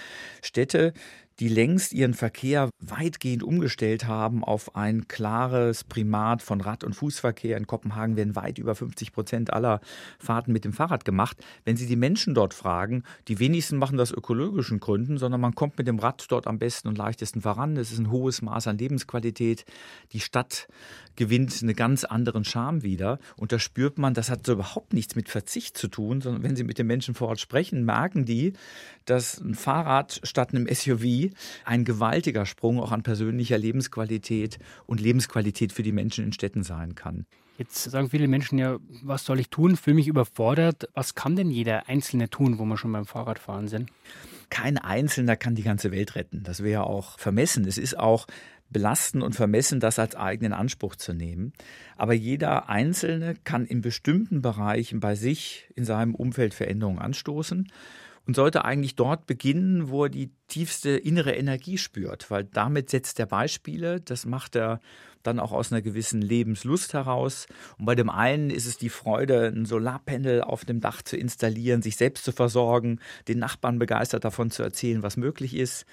Städte, 0.43 0.95
die 1.43 1.49
längst 1.49 1.93
ihren 1.93 2.15
Verkehr 2.15 2.71
weitgehend 2.79 3.43
umgestellt 3.43 4.07
haben 4.07 4.45
auf 4.45 4.77
ein 4.77 5.09
klares 5.09 5.83
Primat 5.83 6.41
von 6.41 6.61
Rad- 6.61 6.85
und 6.85 6.95
Fußverkehr. 6.95 7.57
In 7.57 7.67
Kopenhagen 7.67 8.15
werden 8.15 8.37
weit 8.37 8.59
über 8.59 8.77
50 8.77 9.13
Prozent 9.13 9.53
aller 9.53 9.81
Fahrten 10.21 10.53
mit 10.53 10.65
dem 10.65 10.73
Fahrrad 10.73 11.05
gemacht. 11.05 11.37
Wenn 11.65 11.77
Sie 11.77 11.89
die 11.89 11.97
Menschen 11.97 12.35
dort 12.35 12.55
fragen, 12.55 13.03
die 13.27 13.41
wenigsten 13.41 13.77
machen 13.77 13.99
das 13.99 14.13
ökologischen 14.13 14.79
Gründen, 14.79 15.19
sondern 15.19 15.41
man 15.41 15.57
kommt 15.57 15.79
mit 15.79 15.89
dem 15.89 15.99
Rad 15.99 16.27
dort 16.29 16.47
am 16.47 16.61
besten 16.61 16.87
und 16.87 16.97
leichtesten 16.97 17.41
voran. 17.41 17.77
Es 17.77 17.91
ist 17.91 17.99
ein 17.99 18.13
hohes 18.13 18.41
Maß 18.41 18.69
an 18.69 18.79
Lebensqualität. 18.79 19.65
Die 20.13 20.21
Stadt 20.21 20.69
gewinnt 21.17 21.61
einen 21.61 21.75
ganz 21.75 22.05
anderen 22.05 22.45
Charme 22.45 22.85
wieder. 22.85 23.19
Und 23.37 23.51
da 23.51 23.59
spürt 23.59 23.99
man, 23.99 24.15
das 24.15 24.31
hat 24.31 24.47
so 24.47 24.53
überhaupt 24.53 24.93
nichts 24.93 25.17
mit 25.17 25.29
Verzicht 25.29 25.77
zu 25.77 25.89
tun, 25.89 26.21
sondern 26.21 26.45
wenn 26.45 26.55
Sie 26.55 26.63
mit 26.63 26.79
den 26.79 26.87
Menschen 26.87 27.15
vor 27.15 27.27
Ort 27.29 27.41
sprechen, 27.41 27.85
merken 27.85 28.25
die, 28.25 28.53
dass 29.05 29.41
ein 29.41 29.55
Fahrrad 29.55 30.21
statt 30.23 30.55
einem 30.55 30.67
SUV 30.67 31.31
ein 31.65 31.85
gewaltiger 31.85 32.47
Sprung 32.47 32.81
auch 32.81 32.93
an 32.93 33.03
persönlicher 33.03 33.59
Lebensqualität 33.59 34.59
und 34.87 35.01
Lebensqualität 35.01 35.73
für 35.73 35.83
die 35.83 35.93
Menschen 35.93 36.25
in 36.25 36.33
Städten 36.33 36.63
sein 36.63 36.95
kann. 36.95 37.27
Jetzt 37.59 37.85
sagen 37.85 38.11
viele 38.11 38.29
Menschen 38.29 38.59
ja, 38.59 38.79
was 39.03 39.25
soll 39.25 39.39
ich 39.39 39.51
tun? 39.51 39.77
Fühle 39.77 39.97
mich 39.97 40.09
überfordert. 40.09 40.89
Was 40.95 41.15
kann 41.15 41.37
denn 41.37 41.51
jeder 41.51 41.89
Einzelne 41.89 42.31
tun, 42.31 42.59
wo 42.59 42.65
wir 42.65 42.77
schon 42.79 42.93
beim 42.93 43.07
Fahrradfahren 43.07 43.69
sind? 43.69 43.91
Kein 44.51 44.79
Einzelner 44.79 45.37
kann 45.37 45.55
die 45.55 45.63
ganze 45.63 45.93
Welt 45.93 46.15
retten. 46.15 46.43
Das 46.45 46.63
wäre 46.63 46.85
auch 46.85 47.19
vermessen. 47.19 47.67
Es 47.67 47.79
ist 47.79 47.99
auch 47.99 48.27
belasten 48.71 49.23
und 49.23 49.35
vermessen, 49.35 49.81
das 49.81 49.99
als 49.99 50.17
eigenen 50.17 50.53
Anspruch 50.53 50.97
zu 50.97 51.13
nehmen. 51.13 51.53
Aber 51.97 52.15
jeder 52.15 52.69
Einzelne 52.69 53.35
kann 53.45 53.67
in 53.67 53.83
bestimmten 53.83 54.43
Bereichen 54.43 55.01
bei 55.01 55.15
sich 55.15 55.69
in 55.77 55.85
seinem 55.85 56.15
Umfeld 56.15 56.55
Veränderungen 56.55 56.99
anstoßen 56.99 57.71
und 58.27 58.37
sollte 58.37 58.65
eigentlich 58.65 58.95
dort 58.95 59.27
beginnen, 59.27 59.89
wo 59.89 60.05
er 60.05 60.11
die 60.11 60.31
tiefste 60.49 60.91
innere 60.91 61.33
Energie 61.33 61.79
spürt, 61.79 62.31
weil 62.31 62.45
damit 62.45 62.91
setzt 62.91 63.19
er 63.19 63.27
Beispiele, 63.27 64.01
das 64.01 64.27
macht 64.27 64.57
er 64.57 64.81
dann 65.23 65.39
auch 65.39 65.53
aus 65.53 65.73
einer 65.73 65.83
gewissen 65.83 66.21
Lebenslust 66.21 66.95
heraus. 66.95 67.47
Und 67.79 67.85
bei 67.85 67.95
dem 67.95 68.11
einen 68.11 68.51
ist 68.51 68.67
es 68.67 68.77
die 68.77 68.89
Freude, 68.89 69.53
ein 69.55 69.67
Solarpanel 69.67 70.43
auf 70.43 70.65
dem 70.65 70.81
Dach 70.81 71.03
zu 71.03 71.17
installieren, 71.17 71.81
sich 71.81 71.97
selbst 71.97 72.25
zu 72.25 72.33
versorgen, 72.33 72.99
den 73.29 73.39
Nachbarn 73.39 73.79
begeistert 73.79 74.25
davon 74.25 74.51
zu 74.51 74.63
erzählen, 74.63 75.03
was 75.03 75.17
möglich 75.17 75.55
ist 75.55 75.87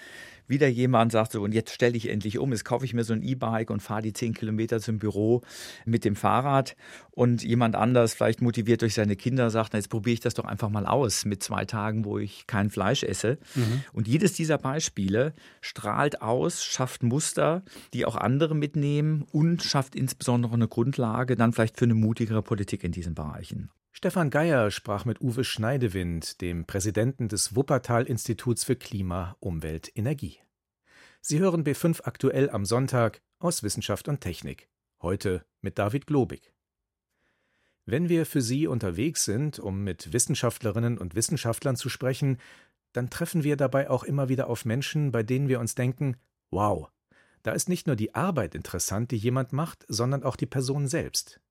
wieder 0.50 0.68
jemand 0.68 1.12
sagt 1.12 1.32
so, 1.32 1.41
und 1.41 1.53
jetzt 1.53 1.72
stelle 1.72 1.96
ich 1.96 2.10
endlich 2.10 2.39
um, 2.39 2.51
jetzt 2.51 2.65
kaufe 2.65 2.86
ich 2.86 2.94
mir 2.94 3.03
so 3.03 3.13
ein 3.13 3.22
E-Bike 3.22 3.70
und 3.70 3.82
fahre 3.82 4.01
die 4.01 4.13
zehn 4.13 4.34
Kilometer 4.34 4.79
zum 4.79 5.00
Büro 5.00 5.41
mit 5.86 6.06
dem 6.06 6.15
Fahrrad. 6.15 6.75
Und 7.12 7.44
jemand 7.44 7.75
anders, 7.75 8.13
vielleicht 8.13 8.41
motiviert 8.41 8.82
durch 8.82 8.94
seine 8.94 9.15
Kinder, 9.15 9.50
sagt, 9.50 9.74
na, 9.74 9.79
jetzt 9.79 9.89
probiere 9.89 10.13
ich 10.13 10.20
das 10.20 10.34
doch 10.34 10.46
einfach 10.46 10.70
mal 10.70 10.86
aus 10.86 11.25
mit 11.25 11.44
zwei 11.44 11.65
Tagen, 11.65 12.06
wo 12.06 12.18
ich 12.18 12.48
kein 12.48 12.70
Fleisch 12.70 13.03
esse. 13.03 13.38
Mhm. 13.56 13.84
Und 13.94 14.08
jedes 14.08 14.34
dieser 14.34 14.58
Beispiele 14.58 15.34
strahlt 15.62 16.22
aus, 16.22 16.63
schafft 16.63 17.03
Muster, 17.03 17.63
die 17.94 18.06
auch 18.06 18.15
andere 18.15 18.56
mitnehmen 18.56 19.25
und 19.32 19.63
schafft 19.63 19.96
insbesondere 19.96 20.53
eine 20.53 20.68
Grundlage 20.68 21.36
dann 21.36 21.53
vielleicht 21.53 21.77
für 21.77 21.86
eine 21.86 21.96
mutigere 21.96 22.41
Politik 22.41 22.84
in 22.84 22.91
diesen 22.91 23.15
Bereichen. 23.15 23.70
Stefan 24.01 24.29
Geier 24.29 24.72
sprach 24.72 25.03
mit 25.03 25.20
Uwe 25.20 25.44
Schneidewind, 25.44 26.39
dem 26.39 26.63
Präsidenten 26.63 27.27
des 27.27 27.58
Wuppertal-Instituts 27.58 28.63
für 28.63 28.77
Klima, 28.77 29.36
Umwelt, 29.41 29.91
Energie. 29.94 30.39
Sie 31.20 31.39
hören 31.39 31.65
B5 31.65 32.03
aktuell 32.06 32.50
am 32.50 32.63
Sonntag 32.63 33.22
aus 33.39 33.62
Wissenschaft 33.62 34.08
und 34.08 34.22
Technik. 34.22 34.70
Heute 35.01 35.44
mit 35.60 35.77
David 35.77 36.08
Globig. 36.08 36.53
Wenn 37.86 38.08
wir 38.08 38.25
für 38.25 38.39
Sie 38.39 38.68
unterwegs 38.68 39.25
sind, 39.25 39.60
um 39.60 39.84
mit 39.84 40.13
Wissenschaftlerinnen 40.13 40.98
und 40.98 41.15
Wissenschaftlern 41.15 41.75
zu 41.75 41.89
sprechen, 41.89 42.38
dann 42.94 43.10
treffen 43.10 43.44
wir 43.44 43.58
dabei 43.58 43.89
auch 43.89 44.06
immer 44.06 44.29
wieder 44.29 44.48
auf 44.48 44.63
Menschen, 44.63 45.12
bei 45.12 45.24
denen 45.24 45.50
wir 45.50 45.60
uns 45.60 45.75
denken, 45.75 46.15
wow, 46.51 46.89
da 47.44 47.51
ist 47.51 47.68
nicht 47.68 47.86
nur 47.86 47.98
die 47.98 48.15
Arbeit 48.15 48.56
interessant, 48.56 49.12
die 49.12 49.18
jemand 49.18 49.51
macht, 49.51 49.86
sondern 49.89 50.24
auch 50.24 50.38
die 50.38 50.46
Person 50.46 50.88
selbst. 50.88 51.41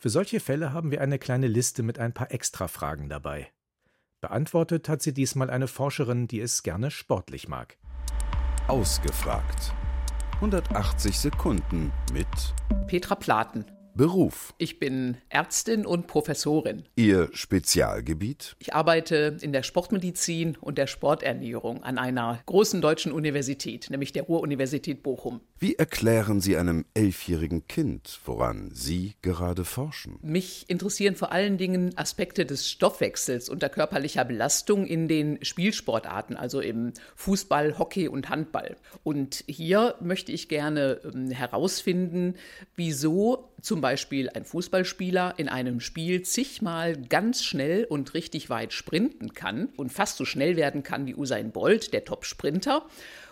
Für 0.00 0.10
solche 0.10 0.38
Fälle 0.38 0.72
haben 0.72 0.92
wir 0.92 1.00
eine 1.00 1.18
kleine 1.18 1.48
Liste 1.48 1.82
mit 1.82 1.98
ein 1.98 2.14
paar 2.14 2.30
Extrafragen 2.30 3.08
dabei. 3.08 3.50
Beantwortet 4.20 4.88
hat 4.88 5.02
sie 5.02 5.12
diesmal 5.12 5.50
eine 5.50 5.66
Forscherin, 5.66 6.28
die 6.28 6.40
es 6.40 6.62
gerne 6.62 6.92
sportlich 6.92 7.48
mag. 7.48 7.78
Ausgefragt. 8.68 9.74
180 10.34 11.18
Sekunden 11.18 11.90
mit 12.12 12.28
Petra 12.86 13.16
Platen. 13.16 13.64
Beruf. 13.98 14.54
Ich 14.58 14.78
bin 14.78 15.16
Ärztin 15.28 15.84
und 15.84 16.06
Professorin. 16.06 16.84
Ihr 16.94 17.30
Spezialgebiet? 17.32 18.54
Ich 18.60 18.72
arbeite 18.72 19.36
in 19.40 19.52
der 19.52 19.64
Sportmedizin 19.64 20.56
und 20.60 20.78
der 20.78 20.86
Sporternährung 20.86 21.82
an 21.82 21.98
einer 21.98 22.40
großen 22.46 22.80
deutschen 22.80 23.10
Universität, 23.10 23.90
nämlich 23.90 24.12
der 24.12 24.22
Ruhr-Universität 24.22 25.02
Bochum. 25.02 25.40
Wie 25.58 25.74
erklären 25.74 26.40
Sie 26.40 26.56
einem 26.56 26.84
elfjährigen 26.94 27.66
Kind, 27.66 28.20
woran 28.24 28.70
Sie 28.72 29.14
gerade 29.20 29.64
forschen? 29.64 30.20
Mich 30.22 30.66
interessieren 30.68 31.16
vor 31.16 31.32
allen 31.32 31.58
Dingen 31.58 31.98
Aspekte 31.98 32.46
des 32.46 32.70
Stoffwechsels 32.70 33.48
unter 33.48 33.68
körperlicher 33.68 34.24
Belastung 34.24 34.86
in 34.86 35.08
den 35.08 35.44
Spielsportarten, 35.44 36.36
also 36.36 36.60
im 36.60 36.92
Fußball, 37.16 37.80
Hockey 37.80 38.06
und 38.06 38.28
Handball. 38.28 38.76
Und 39.02 39.42
hier 39.48 39.96
möchte 40.00 40.30
ich 40.30 40.48
gerne 40.48 41.00
ähm, 41.02 41.32
herausfinden, 41.32 42.34
wieso 42.76 43.50
zum 43.60 43.80
Beispiel 43.80 44.28
ein 44.30 44.44
Fußballspieler 44.44 45.34
in 45.36 45.48
einem 45.48 45.80
Spiel 45.80 46.22
zigmal 46.22 46.96
ganz 46.96 47.44
schnell 47.44 47.84
und 47.84 48.14
richtig 48.14 48.50
weit 48.50 48.72
sprinten 48.72 49.34
kann 49.34 49.68
und 49.76 49.92
fast 49.92 50.16
so 50.16 50.24
schnell 50.24 50.56
werden 50.56 50.82
kann 50.82 51.06
wie 51.06 51.14
Usain 51.14 51.52
Bolt, 51.52 51.92
der 51.92 52.04
Top-Sprinter 52.04 52.86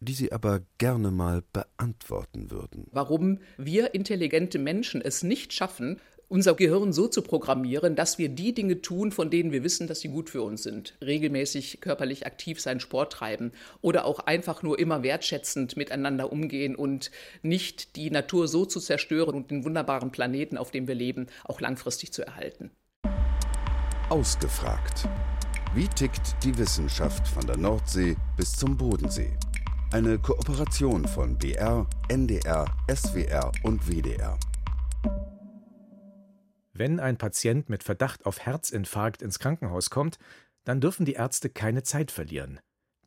die 0.00 0.14
Sie 0.14 0.32
aber 0.32 0.62
gerne 0.78 1.10
mal 1.10 1.42
beantworten 1.52 2.50
würden? 2.50 2.86
Warum 2.90 3.38
wir 3.58 3.94
intelligente 3.94 4.58
Menschen 4.58 5.02
es 5.02 5.22
nicht 5.22 5.52
schaffen, 5.52 6.00
unser 6.30 6.54
Gehirn 6.54 6.92
so 6.92 7.08
zu 7.08 7.22
programmieren, 7.22 7.96
dass 7.96 8.16
wir 8.16 8.28
die 8.28 8.54
Dinge 8.54 8.80
tun, 8.80 9.10
von 9.10 9.30
denen 9.30 9.50
wir 9.50 9.64
wissen, 9.64 9.88
dass 9.88 10.00
sie 10.00 10.08
gut 10.08 10.30
für 10.30 10.42
uns 10.42 10.62
sind. 10.62 10.96
Regelmäßig 11.04 11.80
körperlich 11.80 12.24
aktiv 12.24 12.60
sein, 12.60 12.78
Sport 12.78 13.12
treiben 13.12 13.52
oder 13.82 14.04
auch 14.04 14.20
einfach 14.20 14.62
nur 14.62 14.78
immer 14.78 15.02
wertschätzend 15.02 15.76
miteinander 15.76 16.32
umgehen 16.32 16.76
und 16.76 17.10
nicht 17.42 17.96
die 17.96 18.10
Natur 18.10 18.46
so 18.46 18.64
zu 18.64 18.78
zerstören 18.80 19.34
und 19.34 19.50
den 19.50 19.64
wunderbaren 19.64 20.12
Planeten, 20.12 20.56
auf 20.56 20.70
dem 20.70 20.86
wir 20.86 20.94
leben, 20.94 21.26
auch 21.44 21.60
langfristig 21.60 22.12
zu 22.12 22.24
erhalten. 22.24 22.70
Ausgefragt. 24.08 25.08
Wie 25.74 25.88
tickt 25.88 26.36
die 26.44 26.56
Wissenschaft 26.56 27.26
von 27.26 27.44
der 27.46 27.56
Nordsee 27.56 28.16
bis 28.36 28.52
zum 28.52 28.76
Bodensee? 28.76 29.36
Eine 29.92 30.18
Kooperation 30.18 31.04
von 31.08 31.36
BR, 31.36 31.88
NDR, 32.08 32.66
SWR 32.88 33.50
und 33.64 33.88
WDR. 33.88 34.38
Wenn 36.80 36.98
ein 36.98 37.18
Patient 37.18 37.68
mit 37.68 37.84
Verdacht 37.84 38.24
auf 38.24 38.40
Herzinfarkt 38.40 39.20
ins 39.20 39.38
Krankenhaus 39.38 39.90
kommt, 39.90 40.18
dann 40.64 40.80
dürfen 40.80 41.04
die 41.04 41.12
Ärzte 41.12 41.50
keine 41.50 41.82
Zeit 41.82 42.10
verlieren. 42.10 42.58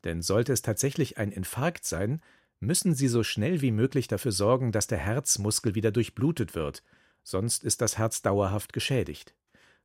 Denn 0.04 0.22
sollte 0.22 0.52
es 0.52 0.62
tatsächlich 0.62 1.18
ein 1.18 1.32
Infarkt 1.32 1.84
sein, 1.84 2.20
müssen 2.60 2.94
sie 2.94 3.08
so 3.08 3.24
schnell 3.24 3.62
wie 3.62 3.72
möglich 3.72 4.06
dafür 4.06 4.30
sorgen, 4.30 4.70
dass 4.70 4.86
der 4.86 4.98
Herzmuskel 4.98 5.74
wieder 5.74 5.90
durchblutet 5.90 6.54
wird, 6.54 6.84
sonst 7.24 7.64
ist 7.64 7.80
das 7.80 7.98
Herz 7.98 8.22
dauerhaft 8.22 8.72
geschädigt. 8.72 9.34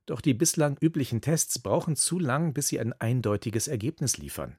Doch 0.06 0.20
die 0.20 0.34
bislang 0.34 0.76
üblichen 0.80 1.20
Tests 1.20 1.58
brauchen 1.58 1.96
zu 1.96 2.20
lang, 2.20 2.54
bis 2.54 2.68
sie 2.68 2.78
ein 2.78 2.92
eindeutiges 2.92 3.66
Ergebnis 3.66 4.18
liefern. 4.18 4.56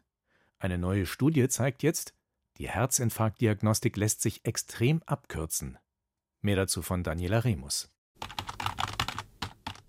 Eine 0.60 0.78
neue 0.78 1.06
Studie 1.06 1.48
zeigt 1.48 1.84
jetzt, 1.84 2.14
die 2.58 2.68
Herzinfarktdiagnostik 2.68 3.96
lässt 3.96 4.22
sich 4.24 4.44
extrem 4.44 5.02
abkürzen. 5.04 5.78
Mehr 6.42 6.58
dazu 6.58 6.82
von 6.82 7.02
Daniela 7.02 7.46
Remus. 7.46 7.90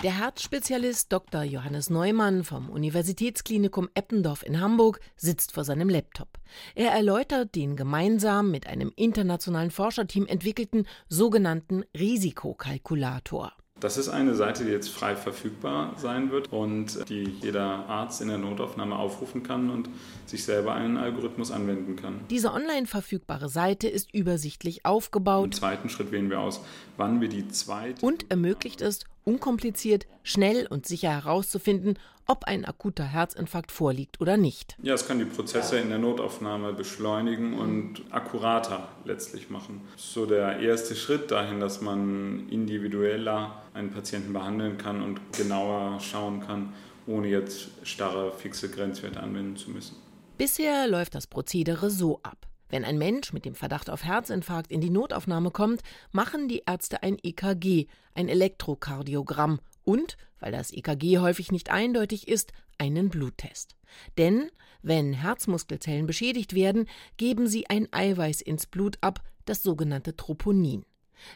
Der 0.02 0.18
Herzspezialist 0.18 1.12
Dr. 1.12 1.44
Johannes 1.44 1.88
Neumann 1.88 2.42
vom 2.42 2.70
Universitätsklinikum 2.70 3.88
Eppendorf 3.94 4.42
in 4.44 4.60
Hamburg 4.60 4.98
sitzt 5.14 5.52
vor 5.52 5.62
seinem 5.62 5.88
Laptop. 5.88 6.26
Er 6.74 6.90
erläutert 6.90 7.54
den 7.54 7.76
gemeinsam 7.76 8.50
mit 8.50 8.66
einem 8.66 8.92
internationalen 8.96 9.70
Forscherteam 9.70 10.26
entwickelten 10.26 10.88
sogenannten 11.08 11.84
Risikokalkulator. 11.96 13.52
Das 13.78 13.96
ist 13.96 14.08
eine 14.08 14.34
Seite, 14.34 14.64
die 14.64 14.70
jetzt 14.70 14.90
frei 14.90 15.14
verfügbar 15.14 15.94
sein 15.96 16.30
wird 16.30 16.52
und 16.52 17.08
die 17.08 17.24
jeder 17.40 17.88
Arzt 17.88 18.20
in 18.20 18.28
der 18.28 18.38
Notaufnahme 18.38 18.96
aufrufen 18.96 19.44
kann 19.44 19.70
und 19.70 19.88
sich 20.26 20.44
selber 20.44 20.74
einen 20.74 20.96
Algorithmus 20.96 21.50
anwenden 21.52 21.94
kann. 21.96 22.20
Diese 22.30 22.52
online 22.52 22.86
verfügbare 22.86 23.48
Seite 23.48 23.88
ist 23.88 24.14
übersichtlich 24.14 24.84
aufgebaut. 24.84 25.46
Im 25.46 25.52
zweiten 25.52 25.88
Schritt 25.88 26.12
wählen 26.12 26.30
wir 26.30 26.38
aus, 26.38 26.60
wann 26.96 27.20
wir 27.20 27.28
die 27.28 27.48
zweite 27.48 28.04
und 28.06 28.30
ermöglicht 28.30 28.82
es, 28.82 29.00
unkompliziert, 29.24 30.06
schnell 30.22 30.66
und 30.66 30.86
sicher 30.86 31.10
herauszufinden, 31.10 31.98
ob 32.26 32.44
ein 32.44 32.64
akuter 32.64 33.04
Herzinfarkt 33.04 33.72
vorliegt 33.72 34.20
oder 34.20 34.36
nicht. 34.36 34.76
Ja, 34.82 34.94
es 34.94 35.06
kann 35.06 35.18
die 35.18 35.24
Prozesse 35.24 35.78
in 35.78 35.88
der 35.88 35.98
Notaufnahme 35.98 36.72
beschleunigen 36.72 37.58
und 37.58 38.02
akkurater 38.10 38.88
letztlich 39.04 39.50
machen. 39.50 39.82
So 39.96 40.26
der 40.26 40.60
erste 40.60 40.94
Schritt 40.94 41.30
dahin, 41.30 41.60
dass 41.60 41.80
man 41.80 42.48
individueller 42.48 43.62
einen 43.74 43.90
Patienten 43.90 44.32
behandeln 44.32 44.78
kann 44.78 45.02
und 45.02 45.20
genauer 45.32 45.98
schauen 46.00 46.40
kann, 46.40 46.72
ohne 47.06 47.28
jetzt 47.28 47.70
starre, 47.82 48.32
fixe 48.32 48.70
Grenzwerte 48.70 49.20
anwenden 49.20 49.56
zu 49.56 49.70
müssen. 49.70 49.96
Bisher 50.38 50.86
läuft 50.86 51.14
das 51.14 51.26
Prozedere 51.26 51.90
so 51.90 52.20
ab. 52.22 52.46
Wenn 52.72 52.86
ein 52.86 52.96
Mensch 52.96 53.34
mit 53.34 53.44
dem 53.44 53.54
Verdacht 53.54 53.90
auf 53.90 54.02
Herzinfarkt 54.02 54.72
in 54.72 54.80
die 54.80 54.88
Notaufnahme 54.88 55.50
kommt, 55.50 55.82
machen 56.10 56.48
die 56.48 56.62
Ärzte 56.66 57.02
ein 57.02 57.18
EKG, 57.22 57.86
ein 58.14 58.30
Elektrokardiogramm 58.30 59.60
und, 59.84 60.16
weil 60.40 60.52
das 60.52 60.72
EKG 60.72 61.18
häufig 61.18 61.52
nicht 61.52 61.70
eindeutig 61.70 62.28
ist, 62.28 62.54
einen 62.78 63.10
Bluttest. 63.10 63.76
Denn 64.16 64.50
wenn 64.80 65.12
Herzmuskelzellen 65.12 66.06
beschädigt 66.06 66.54
werden, 66.54 66.88
geben 67.18 67.46
sie 67.46 67.68
ein 67.68 67.88
Eiweiß 67.92 68.40
ins 68.40 68.66
Blut 68.66 68.96
ab, 69.02 69.22
das 69.44 69.62
sogenannte 69.62 70.16
Troponin. 70.16 70.86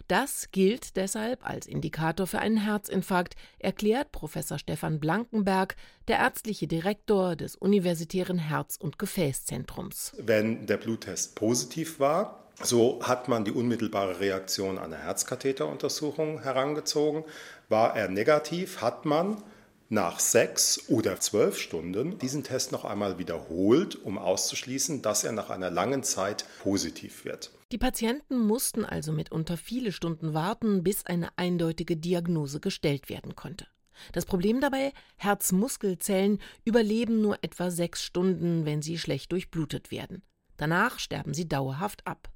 Das 0.09 0.51
gilt 0.53 0.96
deshalb 0.96 1.44
als 1.49 1.66
Indikator 1.66 2.27
für 2.27 2.38
einen 2.38 2.57
Herzinfarkt, 2.57 3.37
erklärt 3.59 4.12
Professor 4.12 4.59
Stefan 4.59 5.01
Blankenberg, 5.01 5.77
der 6.09 6.18
ärztliche 6.18 6.66
Direktor 6.66 7.37
des 7.37 7.57
Universitären 7.57 8.38
Herz- 8.38 8.77
und 8.77 8.99
Gefäßzentrums. 8.99 10.14
Wenn 10.18 10.66
der 10.66 10.77
Bluttest 10.77 11.35
positiv 11.35 12.01
war, 12.01 12.46
so 12.62 13.01
hat 13.03 13.29
man 13.29 13.44
die 13.44 13.53
unmittelbare 13.53 14.20
Reaktion 14.20 14.79
einer 14.79 14.96
Herzkatheteruntersuchung 14.96 16.42
herangezogen. 16.42 17.25
War 17.68 17.96
er 17.96 18.09
negativ, 18.09 18.81
hat 18.81 19.05
man 19.05 19.42
nach 19.88 20.18
sechs 20.18 20.88
oder 20.88 21.20
zwölf 21.20 21.59
Stunden 21.59 22.18
diesen 22.18 22.42
Test 22.42 22.72
noch 22.72 22.85
einmal 22.85 23.18
wiederholt, 23.18 23.96
um 23.96 24.18
auszuschließen, 24.18 25.03
dass 25.03 25.25
er 25.25 25.33
nach 25.33 25.51
einer 25.51 25.70
langen 25.70 26.03
Zeit 26.03 26.44
positiv 26.62 27.25
wird. 27.25 27.53
Die 27.72 27.79
Patienten 27.79 28.38
mussten 28.38 28.85
also 28.85 29.12
mitunter 29.12 29.57
viele 29.57 29.92
Stunden 29.92 30.35
warten, 30.35 30.83
bis 30.83 31.07
eine 31.07 31.29
eindeutige 31.37 31.96
Diagnose 31.96 32.61
gestellt 32.61 33.09
werden 33.09 33.35
konnte. 33.35 33.66
Das 34.12 34.27
Problem 34.27 34.61
dabei, 34.61 34.92
Herzmuskelzellen 35.16 36.38
überleben 36.64 37.20
nur 37.20 37.42
etwa 37.42 37.70
sechs 37.70 38.03
Stunden, 38.03 38.64
wenn 38.64 38.83
sie 38.83 38.99
schlecht 38.99 39.33
durchblutet 39.33 39.90
werden. 39.90 40.22
Danach 40.57 40.99
sterben 40.99 41.35
sie 41.35 41.49
dauerhaft 41.49 42.07
ab. 42.07 42.31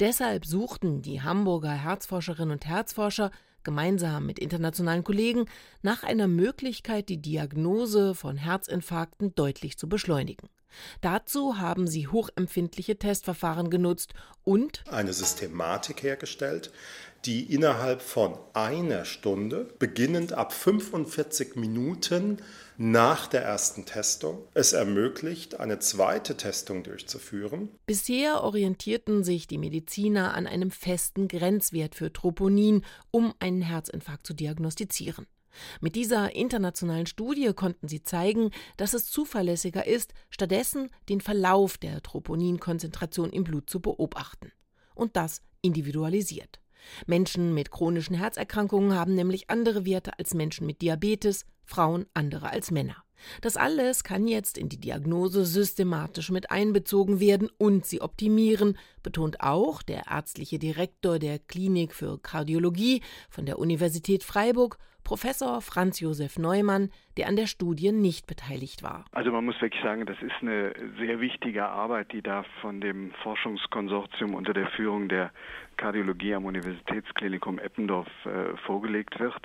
Deshalb 0.00 0.46
suchten 0.46 1.02
die 1.02 1.22
Hamburger 1.22 1.72
Herzforscherinnen 1.72 2.52
und 2.52 2.66
Herzforscher 2.66 3.30
gemeinsam 3.68 4.24
mit 4.24 4.38
internationalen 4.38 5.04
Kollegen 5.04 5.44
nach 5.82 6.02
einer 6.02 6.26
Möglichkeit, 6.26 7.10
die 7.10 7.20
Diagnose 7.20 8.14
von 8.14 8.38
Herzinfarkten 8.38 9.34
deutlich 9.34 9.76
zu 9.76 9.90
beschleunigen. 9.90 10.48
Dazu 11.00 11.58
haben 11.58 11.86
sie 11.86 12.08
hochempfindliche 12.08 12.98
Testverfahren 12.98 13.70
genutzt 13.70 14.14
und 14.44 14.84
eine 14.90 15.12
Systematik 15.12 16.02
hergestellt, 16.02 16.70
die 17.24 17.52
innerhalb 17.52 18.00
von 18.00 18.38
einer 18.54 19.04
Stunde, 19.04 19.68
beginnend 19.78 20.32
ab 20.32 20.52
45 20.52 21.56
Minuten 21.56 22.38
nach 22.76 23.26
der 23.26 23.42
ersten 23.42 23.86
Testung, 23.86 24.44
es 24.54 24.72
ermöglicht, 24.72 25.58
eine 25.58 25.80
zweite 25.80 26.36
Testung 26.36 26.84
durchzuführen. 26.84 27.70
Bisher 27.86 28.44
orientierten 28.44 29.24
sich 29.24 29.48
die 29.48 29.58
Mediziner 29.58 30.34
an 30.34 30.46
einem 30.46 30.70
festen 30.70 31.26
Grenzwert 31.26 31.96
für 31.96 32.12
Troponin, 32.12 32.84
um 33.10 33.34
einen 33.40 33.62
Herzinfarkt 33.62 34.26
zu 34.26 34.32
diagnostizieren. 34.34 35.26
Mit 35.80 35.94
dieser 35.94 36.34
internationalen 36.34 37.06
Studie 37.06 37.52
konnten 37.54 37.88
sie 37.88 38.02
zeigen, 38.02 38.50
dass 38.76 38.94
es 38.94 39.10
zuverlässiger 39.10 39.86
ist, 39.86 40.14
stattdessen 40.30 40.90
den 41.08 41.20
Verlauf 41.20 41.78
der 41.78 42.02
Troponinkonzentration 42.02 43.30
im 43.30 43.44
Blut 43.44 43.68
zu 43.70 43.80
beobachten. 43.80 44.52
Und 44.94 45.16
das 45.16 45.42
individualisiert. 45.62 46.60
Menschen 47.06 47.54
mit 47.54 47.70
chronischen 47.70 48.16
Herzerkrankungen 48.16 48.94
haben 48.94 49.14
nämlich 49.14 49.50
andere 49.50 49.84
Werte 49.84 50.18
als 50.18 50.34
Menschen 50.34 50.66
mit 50.66 50.80
Diabetes, 50.82 51.44
Frauen 51.64 52.06
andere 52.14 52.50
als 52.50 52.70
Männer. 52.70 52.96
Das 53.40 53.56
alles 53.56 54.04
kann 54.04 54.28
jetzt 54.28 54.56
in 54.56 54.68
die 54.68 54.80
Diagnose 54.80 55.44
systematisch 55.44 56.30
mit 56.30 56.50
einbezogen 56.50 57.20
werden 57.20 57.50
und 57.58 57.84
sie 57.84 58.00
optimieren, 58.00 58.78
betont 59.02 59.40
auch 59.40 59.82
der 59.82 60.06
ärztliche 60.08 60.58
Direktor 60.58 61.18
der 61.18 61.38
Klinik 61.38 61.94
für 61.94 62.18
Kardiologie 62.20 63.02
von 63.28 63.44
der 63.44 63.58
Universität 63.58 64.22
Freiburg 64.22 64.78
Professor 65.08 65.62
Franz 65.62 66.00
Josef 66.00 66.38
Neumann, 66.38 66.90
der 67.16 67.28
an 67.28 67.36
der 67.36 67.46
Studie 67.46 67.92
nicht 67.92 68.26
beteiligt 68.26 68.82
war. 68.82 69.06
Also 69.10 69.32
man 69.32 69.42
muss 69.46 69.58
wirklich 69.62 69.82
sagen, 69.82 70.04
das 70.04 70.20
ist 70.20 70.34
eine 70.42 70.74
sehr 70.98 71.18
wichtige 71.18 71.66
Arbeit, 71.66 72.12
die 72.12 72.20
da 72.20 72.44
von 72.60 72.82
dem 72.82 73.12
Forschungskonsortium 73.22 74.34
unter 74.34 74.52
der 74.52 74.66
Führung 74.66 75.08
der 75.08 75.30
Kardiologie 75.78 76.34
am 76.34 76.44
Universitätsklinikum 76.44 77.58
Eppendorf 77.58 78.06
äh, 78.26 78.54
vorgelegt 78.66 79.18
wird. 79.18 79.40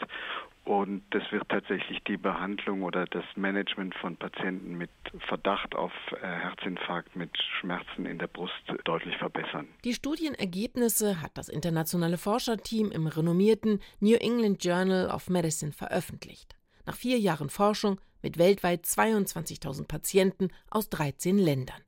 Und 0.65 1.03
das 1.09 1.23
wird 1.31 1.49
tatsächlich 1.49 2.01
die 2.07 2.15
Behandlung 2.15 2.83
oder 2.83 3.05
das 3.05 3.25
Management 3.35 3.95
von 3.95 4.15
Patienten 4.15 4.77
mit 4.77 4.89
Verdacht 5.27 5.75
auf 5.75 5.91
äh, 6.13 6.25
Herzinfarkt 6.25 7.17
mit 7.17 7.31
Schmerzen 7.59 8.05
in 8.05 8.17
der 8.17 8.27
Brust 8.27 8.53
deutlich 8.85 9.17
verbessern. 9.17 9.67
Die 9.83 9.93
Studienergebnisse 9.93 11.21
hat 11.21 11.31
das 11.37 11.49
internationale 11.49 12.17
Forscherteam 12.17 12.91
im 12.91 13.07
renommierten 13.07 13.81
New 13.99 14.15
England 14.15 14.63
Journal 14.63 15.09
of 15.09 15.29
Medicine 15.29 15.73
veröffentlicht. 15.73 16.55
Nach 16.85 16.95
vier 16.95 17.19
Jahren 17.19 17.49
Forschung 17.49 17.99
mit 18.21 18.37
weltweit 18.37 18.85
22.000 18.85 19.87
Patienten 19.87 20.47
aus 20.69 20.89
13 20.89 21.37
Ländern. 21.37 21.81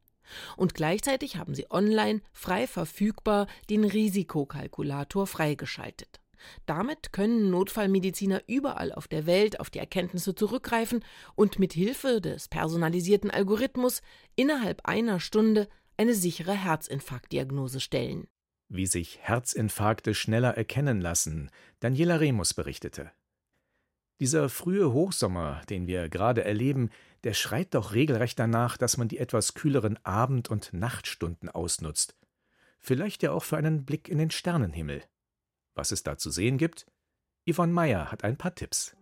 Und 0.58 0.74
gleichzeitig 0.74 1.38
haben 1.38 1.56
sie 1.56 1.72
online 1.72 2.22
frei 2.34 2.68
verfügbar 2.68 3.48
den 3.70 3.86
Risikokalkulator 3.86 5.28
freigeschaltet. 5.28 6.20
Damit 6.66 7.12
können 7.14 7.50
Notfallmediziner 7.50 8.42
überall 8.48 8.92
auf 8.92 9.08
der 9.08 9.26
Welt 9.26 9.60
auf 9.60 9.70
die 9.70 9.80
Erkenntnisse 9.80 10.36
zurückgreifen 10.36 11.04
und 11.36 11.60
mit 11.60 11.74
Hilfe 11.74 12.22
des 12.22 12.48
personalisierten 12.48 13.32
Algorithmus 13.32 14.02
innerhalb 14.36 14.86
einer 14.86 15.20
Stunde 15.20 15.68
eine 15.98 16.14
sichere 16.14 16.54
Herzinfarktdiagnose 16.54 17.80
stellen. 17.80 18.28
Wie 18.68 18.88
sich 18.88 19.20
Herzinfarkte 19.22 20.14
schneller 20.14 20.58
erkennen 20.58 21.00
lassen, 21.00 21.52
Daniela 21.80 22.18
Remus 22.18 22.54
berichtete. 22.54 23.12
Dieser 24.20 24.48
frühe 24.48 24.94
Hochsommer, 24.94 25.62
den 25.70 25.88
wir 25.88 26.10
gerade 26.10 26.44
erleben, 26.44 26.90
der 27.26 27.34
schreit 27.34 27.74
doch 27.74 27.94
regelrecht 27.94 28.40
danach, 28.40 28.78
dass 28.78 28.98
man 28.98 29.08
die 29.08 29.18
etwas 29.18 29.56
kühleren 29.56 30.04
Abend- 30.06 30.50
und 30.50 30.74
Nachtstunden 30.74 31.50
ausnutzt. 31.50 32.16
Vielleicht 32.80 33.24
ja 33.24 33.32
auch 33.32 33.44
für 33.44 33.58
einen 33.58 33.86
Blick 33.86 34.08
in 34.08 34.18
den 34.18 34.32
Sternenhimmel. 34.32 35.04
Was 35.76 35.92
es 35.92 36.04
da 36.04 36.18
zu 36.18 36.32
sehen 36.32 36.58
gibt? 36.58 36.86
Yvonne 37.48 37.74
Meyer 37.74 38.12
hat 38.12 38.24
ein 38.24 38.38
paar 38.38 38.56
Tipps. 38.56 38.96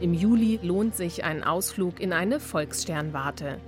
Im 0.00 0.14
Juli 0.14 0.58
lohnt 0.62 0.94
sich 0.94 1.24
ein 1.24 1.44
Ausflug 1.44 2.00
in 2.00 2.12
eine 2.12 2.40
Volkssternwarte. 2.40 3.60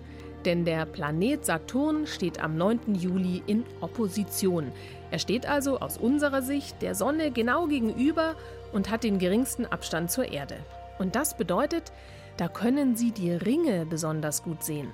Denn 0.45 0.65
der 0.65 0.87
Planet 0.87 1.45
Saturn 1.45 2.07
steht 2.07 2.41
am 2.41 2.57
9. 2.57 2.95
Juli 2.95 3.43
in 3.47 3.65
Opposition. 3.81 4.73
Er 5.11 5.19
steht 5.19 5.45
also 5.47 5.81
aus 5.81 5.99
unserer 5.99 6.41
Sicht 6.41 6.81
der 6.81 6.95
Sonne 6.95 7.31
genau 7.31 7.67
gegenüber 7.67 8.37
und 8.73 8.91
hat 8.91 9.05
den 9.05 9.19
geringsten 9.19 9.67
Abstand 9.67 10.11
zur 10.11 10.33
Erde. 10.33 10.57
Und 10.99 11.15
das 11.15 11.37
bedeutet, 11.37 11.93
da 12.37 12.49
können 12.49 12.97
Sie 12.97 13.11
die 13.11 13.33
Ringe 13.33 13.85
besonders 13.85 14.43
gut 14.43 14.63
sehen. 14.63 14.91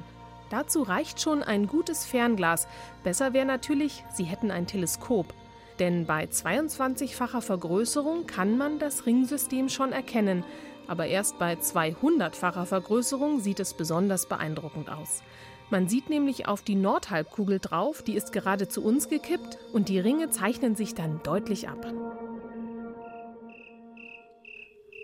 Dazu 0.50 0.82
reicht 0.82 1.20
schon 1.20 1.42
ein 1.42 1.66
gutes 1.66 2.04
Fernglas. 2.04 2.68
Besser 3.02 3.32
wäre 3.32 3.46
natürlich, 3.46 4.04
Sie 4.12 4.24
hätten 4.24 4.50
ein 4.50 4.66
Teleskop. 4.66 5.34
Denn 5.78 6.06
bei 6.06 6.24
22-facher 6.24 7.42
Vergrößerung 7.42 8.26
kann 8.26 8.56
man 8.56 8.78
das 8.78 9.06
Ringsystem 9.06 9.68
schon 9.68 9.92
erkennen. 9.92 10.44
Aber 10.88 11.06
erst 11.06 11.38
bei 11.38 11.54
200-facher 11.54 12.64
Vergrößerung 12.64 13.40
sieht 13.40 13.60
es 13.60 13.74
besonders 13.74 14.26
beeindruckend 14.26 14.88
aus. 14.88 15.22
Man 15.68 15.88
sieht 15.88 16.08
nämlich 16.10 16.46
auf 16.46 16.62
die 16.62 16.76
Nordhalbkugel 16.76 17.58
drauf, 17.58 18.02
die 18.02 18.14
ist 18.14 18.32
gerade 18.32 18.68
zu 18.68 18.84
uns 18.84 19.08
gekippt 19.08 19.58
und 19.72 19.88
die 19.88 19.98
Ringe 19.98 20.30
zeichnen 20.30 20.76
sich 20.76 20.94
dann 20.94 21.20
deutlich 21.24 21.68
ab. 21.68 21.92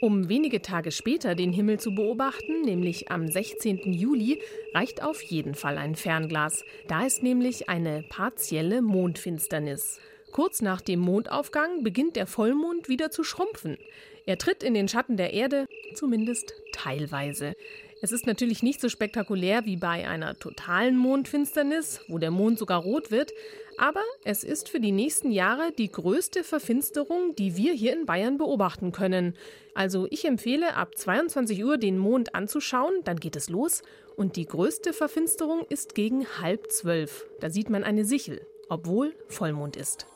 Um 0.03 0.29
wenige 0.29 0.63
Tage 0.63 0.91
später 0.91 1.37
den 1.37 1.53
Himmel 1.53 1.79
zu 1.79 1.95
beobachten, 1.95 2.63
nämlich 2.63 3.13
am 3.13 3.29
16. 3.29 3.93
Juli, 3.93 4.43
reicht 4.75 5.01
auf 5.01 5.23
jeden 5.23 5.55
Fall 5.55 5.79
ein 5.79 5.95
Fernglas. 5.95 6.65
Da 6.89 7.07
ist 7.07 7.23
nämlich 7.23 7.69
eine 7.69 8.03
partielle 8.09 8.83
Mondfinsternis. 8.83 10.01
Kurz 10.33 10.61
nach 10.61 10.81
dem 10.81 10.99
Mondaufgang 10.99 11.85
beginnt 11.85 12.17
der 12.17 12.27
Vollmond 12.27 12.89
wieder 12.89 13.13
zu 13.13 13.23
schrumpfen. 13.23 13.79
Er 14.27 14.39
tritt 14.39 14.65
in 14.65 14.75
den 14.75 14.89
Schatten 14.89 15.17
der 15.17 15.35
Erde, 15.35 15.67
zumindest 15.95 16.53
teilweise. 16.73 17.55
Es 18.01 18.11
ist 18.11 18.27
natürlich 18.27 18.65
nicht 18.65 18.81
so 18.81 18.89
spektakulär 18.89 19.67
wie 19.67 19.77
bei 19.77 20.09
einer 20.09 20.37
totalen 20.37 20.97
Mondfinsternis, 20.97 22.01
wo 22.09 22.19
der 22.19 22.33
Mond 22.33 22.59
sogar 22.59 22.83
rot 22.83 23.13
wird, 23.13 23.31
aber 23.83 24.05
es 24.23 24.45
ist 24.45 24.69
für 24.69 24.79
die 24.79 24.93
nächsten 24.93 25.33
Jahre 25.33 25.73
die 25.73 25.91
größte 25.91 26.45
Verfinsterung, 26.45 27.35
die 27.35 27.57
wir 27.57 27.73
hier 27.73 27.93
in 27.93 28.07
Bayern 28.07 28.39
beobachten 28.39 28.93
können. 28.93 29.35
Also 29.75 30.07
ich 30.09 30.25
empfehle, 30.25 30.77
ab 30.77 30.97
22 30.97 31.65
Uhr 31.65 31.79
den 31.79 31.99
Mond 31.99 32.37
anzuschauen, 32.37 32.93
dann 33.03 33.19
geht 33.19 33.35
es 33.35 33.49
los. 33.49 33.83
Und 34.15 34.37
die 34.37 34.47
größte 34.47 34.93
Verfinsterung 34.93 35.67
ist 35.69 35.97
gegen 35.97 36.29
halb 36.41 36.71
zwölf. 36.71 37.27
Da 37.41 37.51
sieht 37.51 37.71
man 37.71 37.83
eine 37.83 38.05
Sichel, 38.05 38.47
obwohl 38.69 39.17
Vollmond 39.27 39.77
ist. 39.77 40.07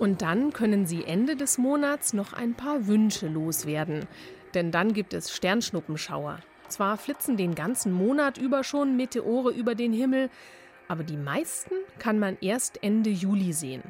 Und 0.00 0.22
dann 0.22 0.52
können 0.52 0.86
Sie 0.86 1.04
Ende 1.04 1.36
des 1.36 1.56
Monats 1.56 2.14
noch 2.14 2.32
ein 2.32 2.56
paar 2.56 2.88
Wünsche 2.88 3.28
loswerden. 3.28 4.08
Denn 4.54 4.72
dann 4.72 4.92
gibt 4.92 5.14
es 5.14 5.30
Sternschnuppenschauer. 5.30 6.40
Zwar 6.68 6.96
flitzen 6.96 7.36
den 7.36 7.54
ganzen 7.54 7.92
Monat 7.92 8.38
über 8.38 8.64
schon 8.64 8.96
Meteore 8.96 9.52
über 9.52 9.74
den 9.74 9.92
Himmel, 9.92 10.30
aber 10.88 11.04
die 11.04 11.16
meisten 11.16 11.74
kann 11.98 12.18
man 12.18 12.36
erst 12.40 12.82
Ende 12.82 13.10
Juli 13.10 13.52
sehen. 13.52 13.82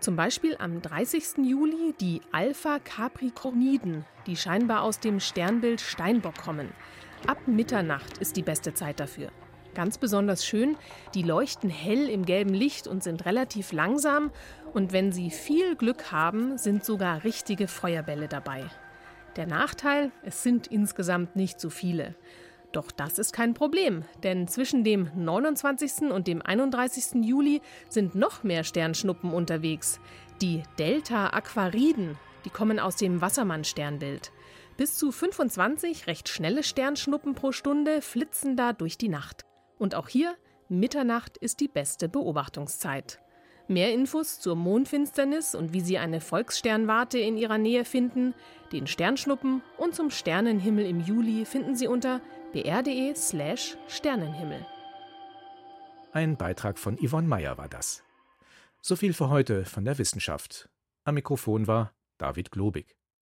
Zum 0.00 0.16
Beispiel 0.16 0.56
am 0.58 0.82
30. 0.82 1.38
Juli 1.44 1.94
die 2.00 2.20
Alpha 2.30 2.78
Capricorniden, 2.78 4.04
die 4.26 4.36
scheinbar 4.36 4.82
aus 4.82 5.00
dem 5.00 5.20
Sternbild 5.20 5.80
Steinbock 5.80 6.36
kommen. 6.36 6.70
Ab 7.26 7.38
Mitternacht 7.46 8.18
ist 8.18 8.36
die 8.36 8.42
beste 8.42 8.74
Zeit 8.74 9.00
dafür. 9.00 9.30
Ganz 9.74 9.98
besonders 9.98 10.44
schön, 10.44 10.76
die 11.14 11.22
leuchten 11.22 11.70
hell 11.70 12.08
im 12.08 12.24
gelben 12.24 12.54
Licht 12.54 12.86
und 12.86 13.02
sind 13.02 13.26
relativ 13.26 13.72
langsam. 13.72 14.30
Und 14.72 14.92
wenn 14.92 15.12
sie 15.12 15.30
viel 15.30 15.76
Glück 15.76 16.12
haben, 16.12 16.56
sind 16.56 16.84
sogar 16.84 17.24
richtige 17.24 17.68
Feuerbälle 17.68 18.28
dabei. 18.28 18.64
Der 19.36 19.46
Nachteil, 19.46 20.12
es 20.22 20.42
sind 20.42 20.66
insgesamt 20.66 21.36
nicht 21.36 21.60
so 21.60 21.68
viele. 21.68 22.14
Doch 22.72 22.90
das 22.90 23.18
ist 23.18 23.32
kein 23.32 23.52
Problem, 23.52 24.04
denn 24.22 24.48
zwischen 24.48 24.82
dem 24.82 25.10
29. 25.14 26.10
und 26.10 26.26
dem 26.26 26.40
31. 26.40 27.22
Juli 27.24 27.60
sind 27.88 28.14
noch 28.14 28.42
mehr 28.42 28.64
Sternschnuppen 28.64 29.32
unterwegs. 29.32 30.00
Die 30.40 30.62
Delta 30.78 31.28
Aquariden, 31.28 32.16
die 32.46 32.50
kommen 32.50 32.78
aus 32.78 32.96
dem 32.96 33.20
Wassermann-Sternbild. 33.20 34.32
Bis 34.78 34.96
zu 34.96 35.12
25 35.12 36.06
recht 36.06 36.28
schnelle 36.30 36.62
Sternschnuppen 36.62 37.34
pro 37.34 37.52
Stunde 37.52 38.00
flitzen 38.00 38.56
da 38.56 38.72
durch 38.72 38.96
die 38.96 39.08
Nacht. 39.08 39.44
Und 39.78 39.94
auch 39.94 40.08
hier, 40.08 40.34
Mitternacht 40.68 41.36
ist 41.36 41.60
die 41.60 41.68
beste 41.68 42.08
Beobachtungszeit. 42.08 43.20
Mehr 43.68 43.92
Infos 43.92 44.38
zur 44.38 44.54
Mondfinsternis 44.54 45.54
und 45.54 45.72
wie 45.72 45.80
Sie 45.80 45.98
eine 45.98 46.20
Volkssternwarte 46.20 47.18
in 47.18 47.36
Ihrer 47.36 47.58
Nähe 47.58 47.84
finden, 47.84 48.34
den 48.72 48.86
Sternschnuppen 48.86 49.62
und 49.76 49.94
zum 49.94 50.10
Sternenhimmel 50.10 50.86
im 50.86 51.00
Juli 51.00 51.44
finden 51.44 51.74
Sie 51.74 51.88
unter 51.88 52.20
br.de/slash 52.52 53.76
Sternenhimmel. 53.88 54.64
Ein 56.12 56.36
Beitrag 56.36 56.78
von 56.78 56.96
Yvonne 56.96 57.26
Meyer 57.26 57.58
war 57.58 57.68
das. 57.68 58.04
So 58.80 58.94
viel 58.94 59.12
für 59.12 59.30
heute 59.30 59.64
von 59.64 59.84
der 59.84 59.98
Wissenschaft. 59.98 60.68
Am 61.04 61.16
Mikrofon 61.16 61.66
war 61.66 61.92
David 62.18 62.52
Globig. 62.52 62.96